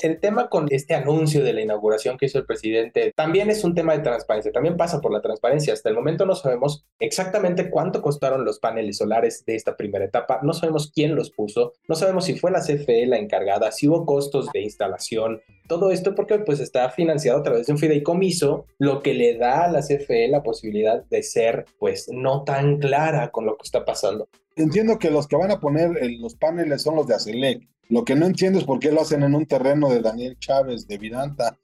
El 0.02 0.18
tema 0.18 0.48
con 0.48 0.66
este 0.70 0.94
anuncio 0.94 1.44
de 1.44 1.52
la 1.52 1.60
inauguración 1.60 2.16
que 2.16 2.24
hizo 2.24 2.38
el 2.38 2.46
presidente 2.46 3.12
también 3.14 3.50
es 3.50 3.64
un 3.64 3.74
tema 3.74 3.92
de 3.92 4.02
transparencia, 4.02 4.50
también 4.50 4.78
pasa 4.78 5.00
por 5.02 5.12
la 5.12 5.20
transparencia. 5.20 5.74
Hasta 5.74 5.90
el 5.90 5.94
momento 5.94 6.24
no 6.24 6.34
sabemos 6.34 6.86
exactamente 6.98 7.68
cuánto 7.68 8.00
costaron 8.00 8.46
los 8.46 8.60
paneles 8.60 8.96
solares 8.96 9.44
de 9.44 9.56
esta 9.56 9.76
primera 9.76 10.06
etapa, 10.06 10.40
no 10.42 10.54
sabemos 10.54 10.90
quién 10.90 11.14
los 11.14 11.30
puso, 11.30 11.74
no 11.86 11.96
sabemos 11.96 12.24
si 12.24 12.38
fue 12.38 12.50
la 12.50 12.60
CFE 12.60 13.06
la 13.06 13.18
encargada, 13.18 13.72
si 13.72 13.88
hubo 13.88 14.06
costos 14.06 14.48
de 14.52 14.62
instalación, 14.62 15.42
todo 15.68 15.90
esto 15.90 16.14
porque 16.14 16.38
pues 16.38 16.60
está 16.60 16.88
financiado 16.88 17.40
a 17.40 17.42
través 17.42 17.66
de 17.66 17.72
un 17.74 17.78
fideicomiso, 17.78 18.64
lo 18.78 19.02
que 19.02 19.12
le 19.12 19.36
da 19.36 19.66
a 19.66 19.70
la 19.70 19.80
CFE 19.80 20.28
la 20.28 20.42
posibilidad 20.42 21.04
de 21.04 21.22
ser 21.22 21.66
pues 21.78 22.08
no 22.10 22.44
tan 22.44 22.78
clara 22.78 23.30
con 23.30 23.44
lo 23.44 23.56
que 23.58 23.64
está 23.64 23.84
pasando. 23.84 24.28
Entiendo 24.56 24.98
que 24.98 25.10
los 25.10 25.28
que 25.28 25.36
van 25.36 25.50
a 25.50 25.60
poner 25.60 25.90
los 26.18 26.36
paneles 26.36 26.82
son 26.82 26.96
los 26.96 27.06
de 27.06 27.14
Acelec, 27.14 27.68
lo 27.90 28.04
que 28.04 28.14
no 28.14 28.26
entiendo 28.26 28.58
es 28.58 28.64
por 28.64 28.78
qué 28.78 28.92
lo 28.92 29.02
hacen 29.02 29.22
en 29.22 29.34
un 29.34 29.46
terreno 29.46 29.90
de 29.90 30.00
Daniel 30.00 30.38
Chávez, 30.38 30.86
de 30.86 30.96
Vidanta. 30.96 31.56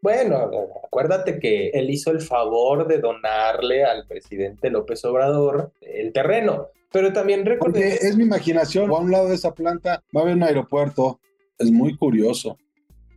Bueno, 0.00 0.50
acuérdate 0.84 1.38
que 1.38 1.68
él 1.70 1.90
hizo 1.90 2.10
el 2.10 2.20
favor 2.20 2.86
de 2.86 2.98
donarle 2.98 3.84
al 3.84 4.06
presidente 4.06 4.70
López 4.70 5.04
Obrador 5.04 5.72
el 5.80 6.12
terreno, 6.12 6.68
pero 6.92 7.12
también 7.12 7.44
recuerdo... 7.44 7.74
Porque 7.74 7.94
es 7.94 8.16
mi 8.16 8.24
imaginación, 8.24 8.90
a 8.90 8.98
un 8.98 9.10
lado 9.10 9.28
de 9.28 9.34
esa 9.34 9.54
planta 9.54 10.02
va 10.16 10.20
a 10.20 10.24
haber 10.24 10.36
un 10.36 10.42
aeropuerto, 10.44 11.20
es 11.58 11.70
muy 11.70 11.96
curioso. 11.96 12.56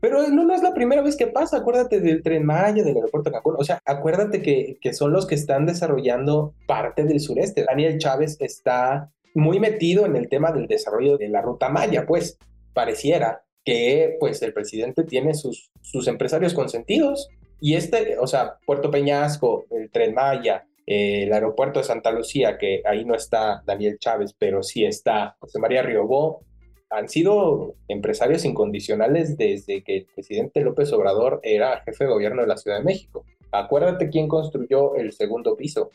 Pero 0.01 0.27
no, 0.29 0.43
no 0.43 0.53
es 0.53 0.61
la 0.61 0.73
primera 0.73 1.01
vez 1.01 1.15
que 1.15 1.27
pasa, 1.27 1.57
acuérdate 1.57 1.99
del 1.99 2.21
Tren 2.21 2.45
Maya, 2.45 2.83
del 2.83 2.95
aeropuerto 2.95 3.29
de 3.29 3.35
Cancún, 3.35 3.55
o 3.57 3.63
sea, 3.63 3.79
acuérdate 3.85 4.41
que, 4.41 4.77
que 4.79 4.93
son 4.93 5.11
los 5.11 5.25
que 5.25 5.35
están 5.35 5.65
desarrollando 5.65 6.53
parte 6.67 7.03
del 7.03 7.19
sureste. 7.19 7.65
Daniel 7.67 7.97
Chávez 7.97 8.37
está 8.39 9.11
muy 9.33 9.59
metido 9.59 10.05
en 10.05 10.15
el 10.15 10.29
tema 10.29 10.51
del 10.51 10.67
desarrollo 10.67 11.17
de 11.17 11.29
la 11.29 11.41
ruta 11.41 11.69
Maya, 11.69 12.05
pues 12.05 12.37
pareciera 12.75 13.41
que 13.63 14.17
pues 14.19 14.43
el 14.43 14.53
presidente 14.53 15.03
tiene 15.03 15.33
sus, 15.33 15.71
sus 15.81 16.07
empresarios 16.07 16.53
consentidos 16.53 17.29
y 17.59 17.73
este, 17.73 18.19
o 18.19 18.27
sea, 18.27 18.59
Puerto 18.63 18.91
Peñasco, 18.91 19.65
el 19.71 19.89
Tren 19.89 20.13
Maya, 20.13 20.67
el 20.85 21.33
aeropuerto 21.33 21.79
de 21.79 21.85
Santa 21.85 22.11
Lucía, 22.11 22.59
que 22.59 22.83
ahí 22.85 23.05
no 23.05 23.15
está 23.15 23.63
Daniel 23.65 23.97
Chávez, 23.97 24.35
pero 24.37 24.61
sí 24.61 24.85
está 24.85 25.35
José 25.39 25.57
María 25.57 25.81
Riobó, 25.81 26.43
han 26.91 27.09
sido 27.09 27.75
empresarios 27.87 28.45
incondicionales 28.45 29.37
desde 29.37 29.83
que 29.83 29.97
el 29.97 30.05
presidente 30.13 30.61
López 30.61 30.93
Obrador 30.93 31.39
era 31.43 31.81
jefe 31.81 32.03
de 32.03 32.11
gobierno 32.11 32.41
de 32.41 32.47
la 32.47 32.57
Ciudad 32.57 32.77
de 32.77 32.83
México. 32.83 33.25
Acuérdate 33.51 34.09
quién 34.09 34.27
construyó 34.27 34.95
el 34.95 35.11
segundo 35.11 35.57
piso. 35.57 35.89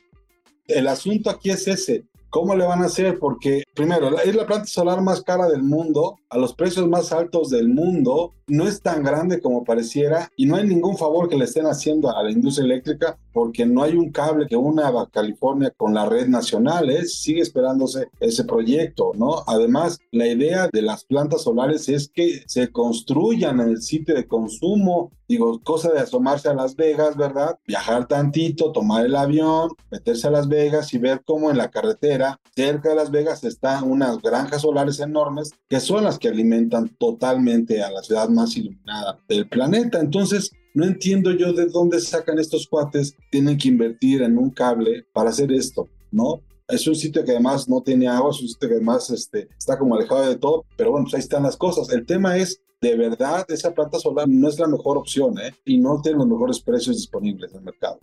El 0.66 0.88
asunto 0.88 1.30
aquí 1.30 1.50
es 1.50 1.68
ese. 1.68 2.04
¿Cómo 2.30 2.54
le 2.54 2.64
van 2.64 2.82
a 2.82 2.86
hacer? 2.86 3.18
Porque, 3.18 3.64
primero, 3.74 4.16
es 4.20 4.34
la 4.36 4.46
planta 4.46 4.66
solar 4.66 5.02
más 5.02 5.22
cara 5.22 5.48
del 5.48 5.64
mundo, 5.64 6.16
a 6.30 6.38
los 6.38 6.54
precios 6.54 6.88
más 6.88 7.10
altos 7.12 7.50
del 7.50 7.68
mundo, 7.68 8.34
no 8.50 8.66
es 8.66 8.82
tan 8.82 9.02
grande 9.02 9.40
como 9.40 9.64
pareciera 9.64 10.28
y 10.36 10.46
no 10.46 10.56
hay 10.56 10.66
ningún 10.66 10.96
favor 10.96 11.28
que 11.28 11.36
le 11.36 11.44
estén 11.44 11.66
haciendo 11.66 12.14
a 12.14 12.22
la 12.22 12.30
industria 12.30 12.64
eléctrica 12.66 13.18
porque 13.32 13.64
no 13.64 13.82
hay 13.82 13.94
un 13.94 14.10
cable 14.10 14.46
que 14.48 14.56
una 14.56 14.88
a 14.88 15.08
California 15.08 15.72
con 15.76 15.94
la 15.94 16.06
red 16.06 16.26
nacional, 16.26 16.90
¿eh? 16.90 17.06
sigue 17.06 17.42
esperándose 17.42 18.08
ese 18.18 18.44
proyecto, 18.44 19.12
¿no? 19.14 19.44
Además, 19.46 19.98
la 20.10 20.26
idea 20.26 20.68
de 20.72 20.82
las 20.82 21.04
plantas 21.04 21.42
solares 21.42 21.88
es 21.88 22.10
que 22.12 22.42
se 22.46 22.72
construyan 22.72 23.60
en 23.60 23.68
el 23.68 23.82
sitio 23.82 24.16
de 24.16 24.26
consumo, 24.26 25.12
digo, 25.28 25.60
cosa 25.62 25.92
de 25.92 26.00
asomarse 26.00 26.48
a 26.48 26.54
Las 26.54 26.74
Vegas, 26.74 27.16
¿verdad? 27.16 27.56
Viajar 27.66 28.08
tantito, 28.08 28.72
tomar 28.72 29.06
el 29.06 29.14
avión, 29.14 29.70
meterse 29.92 30.26
a 30.26 30.32
Las 30.32 30.48
Vegas 30.48 30.92
y 30.92 30.98
ver 30.98 31.22
cómo 31.24 31.50
en 31.50 31.58
la 31.58 31.70
carretera, 31.70 32.19
cerca 32.54 32.90
de 32.90 32.94
Las 32.94 33.10
Vegas, 33.10 33.44
están 33.44 33.90
unas 33.90 34.20
granjas 34.20 34.62
solares 34.62 35.00
enormes 35.00 35.50
que 35.68 35.80
son 35.80 36.04
las 36.04 36.18
que 36.18 36.28
alimentan 36.28 36.88
totalmente 36.98 37.82
a 37.82 37.90
la 37.90 38.02
ciudad 38.02 38.28
más 38.28 38.56
iluminada 38.56 39.18
del 39.28 39.48
planeta. 39.48 40.00
Entonces, 40.00 40.50
no 40.74 40.84
entiendo 40.84 41.32
yo 41.32 41.52
de 41.52 41.66
dónde 41.66 42.00
sacan 42.00 42.38
estos 42.38 42.66
cuates, 42.66 43.16
tienen 43.30 43.58
que 43.58 43.68
invertir 43.68 44.22
en 44.22 44.38
un 44.38 44.50
cable 44.50 45.04
para 45.12 45.30
hacer 45.30 45.52
esto, 45.52 45.88
¿no? 46.10 46.40
Es 46.68 46.86
un 46.86 46.94
sitio 46.94 47.24
que 47.24 47.32
además 47.32 47.68
no 47.68 47.80
tiene 47.82 48.06
agua, 48.06 48.30
es 48.30 48.40
un 48.40 48.48
sitio 48.48 48.68
que 48.68 48.74
además 48.76 49.10
este, 49.10 49.48
está 49.58 49.76
como 49.76 49.96
alejado 49.96 50.28
de 50.28 50.36
todo, 50.36 50.64
pero 50.76 50.92
bueno, 50.92 51.04
pues 51.04 51.14
ahí 51.14 51.20
están 51.20 51.42
las 51.42 51.56
cosas. 51.56 51.90
El 51.90 52.06
tema 52.06 52.36
es, 52.36 52.60
de 52.80 52.96
verdad, 52.96 53.44
esa 53.48 53.74
planta 53.74 53.98
solar 53.98 54.28
no 54.28 54.48
es 54.48 54.58
la 54.58 54.68
mejor 54.68 54.96
opción, 54.96 55.38
¿eh? 55.38 55.52
Y 55.64 55.78
no 55.78 56.00
tiene 56.00 56.18
los 56.18 56.28
mejores 56.28 56.60
precios 56.60 56.96
disponibles 56.96 57.50
en 57.50 57.58
el 57.58 57.64
mercado. 57.64 57.98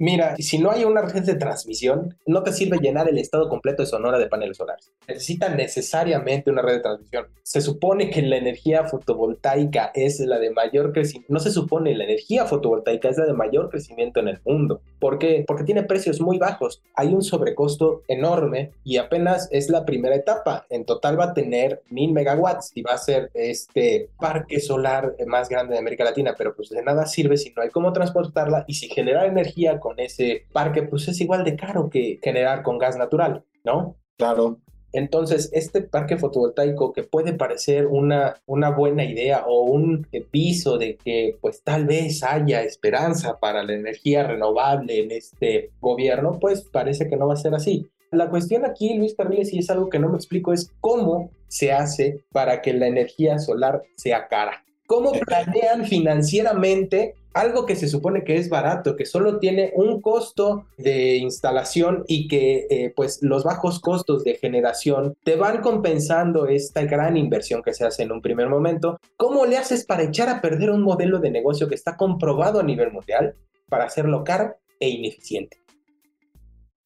Mira, 0.00 0.34
si 0.38 0.56
no 0.56 0.70
hay 0.70 0.84
una 0.84 1.02
red 1.02 1.24
de 1.24 1.34
transmisión, 1.34 2.16
no 2.24 2.42
te 2.42 2.54
sirve 2.54 2.78
llenar 2.78 3.06
el 3.10 3.18
estado 3.18 3.50
completo 3.50 3.82
de 3.82 3.86
Sonora 3.86 4.18
de 4.18 4.28
paneles 4.28 4.56
solares. 4.56 4.90
Necesita 5.06 5.50
necesariamente 5.50 6.50
una 6.50 6.62
red 6.62 6.76
de 6.76 6.80
transmisión. 6.80 7.26
Se 7.42 7.60
supone 7.60 8.08
que 8.08 8.22
la 8.22 8.38
energía 8.38 8.84
fotovoltaica 8.84 9.90
es 9.94 10.18
la 10.20 10.38
de 10.38 10.52
mayor 10.52 10.94
crecimiento. 10.94 11.30
No 11.30 11.38
se 11.38 11.50
supone, 11.50 11.94
la 11.94 12.04
energía 12.04 12.46
fotovoltaica 12.46 13.10
es 13.10 13.18
la 13.18 13.26
de 13.26 13.34
mayor 13.34 13.68
crecimiento 13.68 14.20
en 14.20 14.28
el 14.28 14.40
mundo. 14.42 14.80
¿Por 14.98 15.18
qué? 15.18 15.44
Porque 15.46 15.64
tiene 15.64 15.82
precios 15.82 16.18
muy 16.18 16.38
bajos. 16.38 16.80
Hay 16.94 17.08
un 17.08 17.20
sobrecosto 17.20 18.00
enorme 18.08 18.70
y 18.82 18.96
apenas 18.96 19.48
es 19.52 19.68
la 19.68 19.84
primera 19.84 20.16
etapa. 20.16 20.64
En 20.70 20.86
total 20.86 21.20
va 21.20 21.24
a 21.24 21.34
tener 21.34 21.82
mil 21.90 22.14
megawatts 22.14 22.72
y 22.74 22.80
va 22.80 22.92
a 22.92 22.98
ser 22.98 23.30
este 23.34 24.08
parque 24.18 24.60
solar 24.60 25.14
más 25.26 25.50
grande 25.50 25.74
de 25.74 25.78
América 25.78 26.04
Latina, 26.04 26.34
pero 26.38 26.56
pues 26.56 26.70
de 26.70 26.82
nada 26.82 27.04
sirve 27.04 27.36
si 27.36 27.52
no 27.52 27.60
hay 27.60 27.68
cómo 27.68 27.92
transportarla 27.92 28.64
y 28.66 28.72
si 28.72 28.88
generar 28.88 29.26
energía 29.26 29.78
con 29.78 29.89
ese 29.98 30.46
parque, 30.52 30.82
pues 30.82 31.08
es 31.08 31.20
igual 31.20 31.44
de 31.44 31.56
caro 31.56 31.90
que 31.90 32.18
generar 32.22 32.62
con 32.62 32.78
gas 32.78 32.96
natural, 32.96 33.44
¿no? 33.64 33.96
Claro. 34.16 34.60
Entonces, 34.92 35.50
este 35.52 35.82
parque 35.82 36.16
fotovoltaico 36.16 36.92
que 36.92 37.04
puede 37.04 37.32
parecer 37.32 37.86
una, 37.86 38.34
una 38.46 38.70
buena 38.70 39.04
idea 39.04 39.44
o 39.46 39.62
un 39.62 40.06
piso 40.30 40.78
de 40.78 40.96
que 40.96 41.36
pues 41.40 41.62
tal 41.62 41.86
vez 41.86 42.22
haya 42.24 42.62
esperanza 42.62 43.38
para 43.38 43.62
la 43.62 43.74
energía 43.74 44.24
renovable 44.26 45.00
en 45.00 45.12
este 45.12 45.70
gobierno, 45.80 46.38
pues 46.40 46.62
parece 46.62 47.08
que 47.08 47.16
no 47.16 47.28
va 47.28 47.34
a 47.34 47.36
ser 47.36 47.54
así. 47.54 47.88
La 48.10 48.28
cuestión 48.28 48.64
aquí, 48.64 48.94
Luis 48.94 49.14
Carriles, 49.14 49.52
y 49.52 49.60
es 49.60 49.70
algo 49.70 49.88
que 49.88 50.00
no 50.00 50.08
me 50.08 50.16
explico, 50.16 50.52
es 50.52 50.72
cómo 50.80 51.30
se 51.46 51.70
hace 51.72 52.24
para 52.32 52.60
que 52.60 52.72
la 52.72 52.88
energía 52.88 53.38
solar 53.38 53.82
sea 53.96 54.26
cara. 54.26 54.64
¿Cómo 54.88 55.12
planean 55.12 55.84
financieramente 55.84 57.14
algo 57.32 57.66
que 57.66 57.76
se 57.76 57.88
supone 57.88 58.24
que 58.24 58.36
es 58.36 58.48
barato, 58.48 58.96
que 58.96 59.06
solo 59.06 59.38
tiene 59.38 59.72
un 59.74 60.00
costo 60.00 60.66
de 60.76 61.16
instalación 61.16 62.04
y 62.08 62.28
que 62.28 62.66
eh, 62.70 62.92
pues 62.94 63.22
los 63.22 63.44
bajos 63.44 63.80
costos 63.80 64.24
de 64.24 64.34
generación 64.34 65.14
te 65.24 65.36
van 65.36 65.60
compensando 65.60 66.46
esta 66.46 66.82
gran 66.82 67.16
inversión 67.16 67.62
que 67.62 67.74
se 67.74 67.84
hace 67.84 68.02
en 68.02 68.12
un 68.12 68.22
primer 68.22 68.48
momento? 68.48 68.98
¿Cómo 69.16 69.46
le 69.46 69.58
haces 69.58 69.84
para 69.84 70.02
echar 70.02 70.28
a 70.28 70.40
perder 70.40 70.70
un 70.70 70.82
modelo 70.82 71.18
de 71.18 71.30
negocio 71.30 71.68
que 71.68 71.74
está 71.74 71.96
comprobado 71.96 72.60
a 72.60 72.64
nivel 72.64 72.92
mundial 72.92 73.34
para 73.68 73.84
hacerlo 73.84 74.24
caro 74.24 74.56
e 74.80 74.88
ineficiente? 74.88 75.58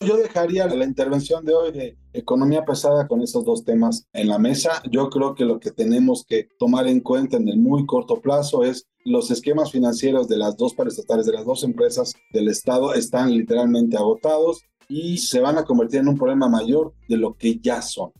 Yo 0.00 0.18
dejaría 0.18 0.66
la 0.66 0.84
intervención 0.84 1.46
de 1.46 1.54
hoy 1.54 1.72
de 1.72 1.96
economía 2.12 2.64
pesada 2.64 3.08
con 3.08 3.22
esos 3.22 3.44
dos 3.44 3.64
temas 3.64 4.06
en 4.12 4.28
la 4.28 4.38
mesa. 4.38 4.82
Yo 4.90 5.08
creo 5.08 5.34
que 5.34 5.46
lo 5.46 5.58
que 5.58 5.70
tenemos 5.70 6.26
que 6.26 6.48
tomar 6.58 6.86
en 6.86 7.00
cuenta 7.00 7.38
en 7.38 7.48
el 7.48 7.58
muy 7.58 7.86
corto 7.86 8.20
plazo 8.20 8.64
es 8.64 8.86
los 9.04 9.30
esquemas 9.30 9.70
financieros 9.70 10.28
de 10.28 10.38
las 10.38 10.56
dos 10.56 10.74
paraestatales, 10.74 11.26
de 11.26 11.32
las 11.32 11.44
dos 11.44 11.62
empresas 11.62 12.14
del 12.32 12.48
Estado, 12.48 12.94
están 12.94 13.30
literalmente 13.30 13.96
agotados 13.96 14.62
y 14.88 15.18
se 15.18 15.40
van 15.40 15.58
a 15.58 15.64
convertir 15.64 16.00
en 16.00 16.08
un 16.08 16.16
problema 16.16 16.48
mayor 16.48 16.94
de 17.08 17.16
lo 17.16 17.34
que 17.34 17.58
ya 17.58 17.82
son. 17.82 18.12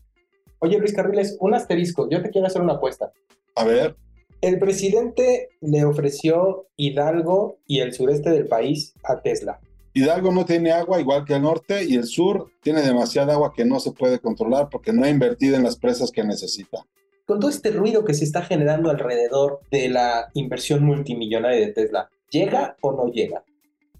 Oye, 0.59 0.77
Luis 0.79 0.93
Carriles, 0.93 1.37
un 1.39 1.53
asterisco. 1.53 2.09
Yo 2.09 2.21
te 2.21 2.29
quiero 2.29 2.47
hacer 2.47 2.61
una 2.61 2.73
apuesta. 2.73 3.11
A 3.55 3.65
ver. 3.65 3.95
El 4.41 4.59
presidente 4.59 5.49
le 5.61 5.85
ofreció 5.85 6.67
Hidalgo 6.75 7.57
y 7.65 7.79
el 7.79 7.93
sureste 7.93 8.29
del 8.29 8.47
país 8.47 8.93
a 9.03 9.21
Tesla. 9.21 9.59
Hidalgo 9.93 10.31
no 10.31 10.45
tiene 10.45 10.71
agua 10.71 10.99
igual 10.99 11.23
que 11.23 11.35
el 11.35 11.41
norte 11.41 11.85
y 11.85 11.95
el 11.95 12.05
sur 12.05 12.51
tiene 12.61 12.81
demasiada 12.81 13.33
agua 13.33 13.53
que 13.55 13.63
no 13.63 13.79
se 13.79 13.91
puede 13.91 14.19
controlar 14.19 14.69
porque 14.69 14.91
no 14.91 15.05
ha 15.05 15.09
invertido 15.09 15.55
en 15.55 15.63
las 15.63 15.77
presas 15.77 16.11
que 16.11 16.23
necesita. 16.23 16.85
Con 17.25 17.39
todo 17.39 17.49
este 17.49 17.71
ruido 17.71 18.05
que 18.05 18.13
se 18.13 18.23
está 18.23 18.43
generando 18.43 18.91
alrededor 18.91 19.61
de 19.71 19.89
la 19.89 20.29
inversión 20.35 20.83
multimillonaria 20.85 21.59
de 21.59 21.73
Tesla, 21.73 22.07
¿llega 22.29 22.77
o 22.81 22.91
no 22.91 23.11
llega? 23.11 23.43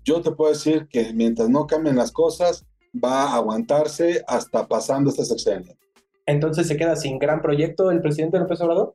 Yo 0.04 0.22
te 0.22 0.30
puedo 0.30 0.52
decir 0.52 0.88
que 0.88 1.12
mientras 1.12 1.50
no 1.50 1.66
cambien 1.66 1.96
las 1.96 2.12
cosas, 2.12 2.66
va 3.04 3.24
a 3.24 3.36
aguantarse 3.38 4.24
hasta 4.28 4.68
pasando 4.68 5.10
este 5.10 5.26
sexenio. 5.26 5.76
Entonces 6.28 6.68
se 6.68 6.78
queda 6.78 6.96
sin 6.96 7.18
gran 7.18 7.42
proyecto 7.42 7.90
el 7.90 8.00
presidente 8.00 8.38
López 8.38 8.62
Obrador. 8.62 8.94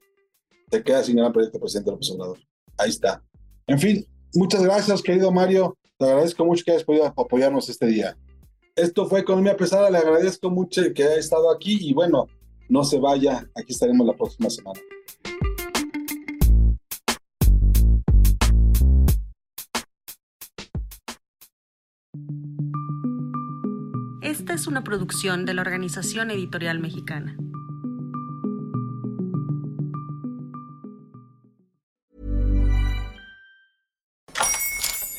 Se 0.71 0.85
queda 0.85 1.03
sin 1.03 1.17
gran 1.17 1.33
proyecto 1.33 1.59
el 1.59 1.63
presidente 1.63 1.91
López 1.91 2.11
Obrador. 2.13 2.39
Ahí 2.79 2.91
está. 2.91 3.25
En 3.67 3.81
fin, 3.81 4.07
muchas 4.33 4.63
gracias, 4.63 5.03
querido 5.03 5.33
Mario. 5.33 5.77
Te 5.99 6.05
agradezco 6.05 6.45
mucho 6.45 6.63
que 6.65 6.71
hayas 6.71 6.85
podido 6.85 7.07
apoyarnos 7.07 7.69
este 7.69 7.87
día. 7.87 8.17
Esto 8.77 9.09
fue 9.09 9.21
Economía 9.21 9.57
Pesada, 9.57 9.91
le 9.91 9.99
agradezco 9.99 10.51
mucho 10.51 10.83
que 10.95 11.03
haya 11.03 11.17
estado 11.17 11.51
aquí 11.51 11.79
y 11.81 11.93
bueno, 11.93 12.29
no 12.71 12.85
se 12.85 12.99
vaya, 12.99 13.47
aquí 13.57 13.73
estaremos 13.73 14.07
la 14.07 14.15
próxima 14.15 14.49
semana. 14.49 14.81
Esta 24.23 24.55
es 24.55 24.69
una 24.69 24.85
producción 24.85 25.45
de 25.45 25.55
la 25.55 25.63
Organización 25.63 26.31
Editorial 26.31 26.79
Mexicana. 26.79 27.37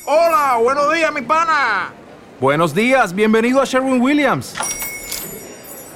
Hola, 0.05 0.57
buenos 0.63 0.93
días, 0.93 1.13
mi 1.13 1.21
pana. 1.21 1.93
Buenos 2.39 2.73
días, 2.73 3.13
bienvenido 3.13 3.61
a 3.61 3.65
Sherwin 3.65 4.01
Williams. 4.01 4.55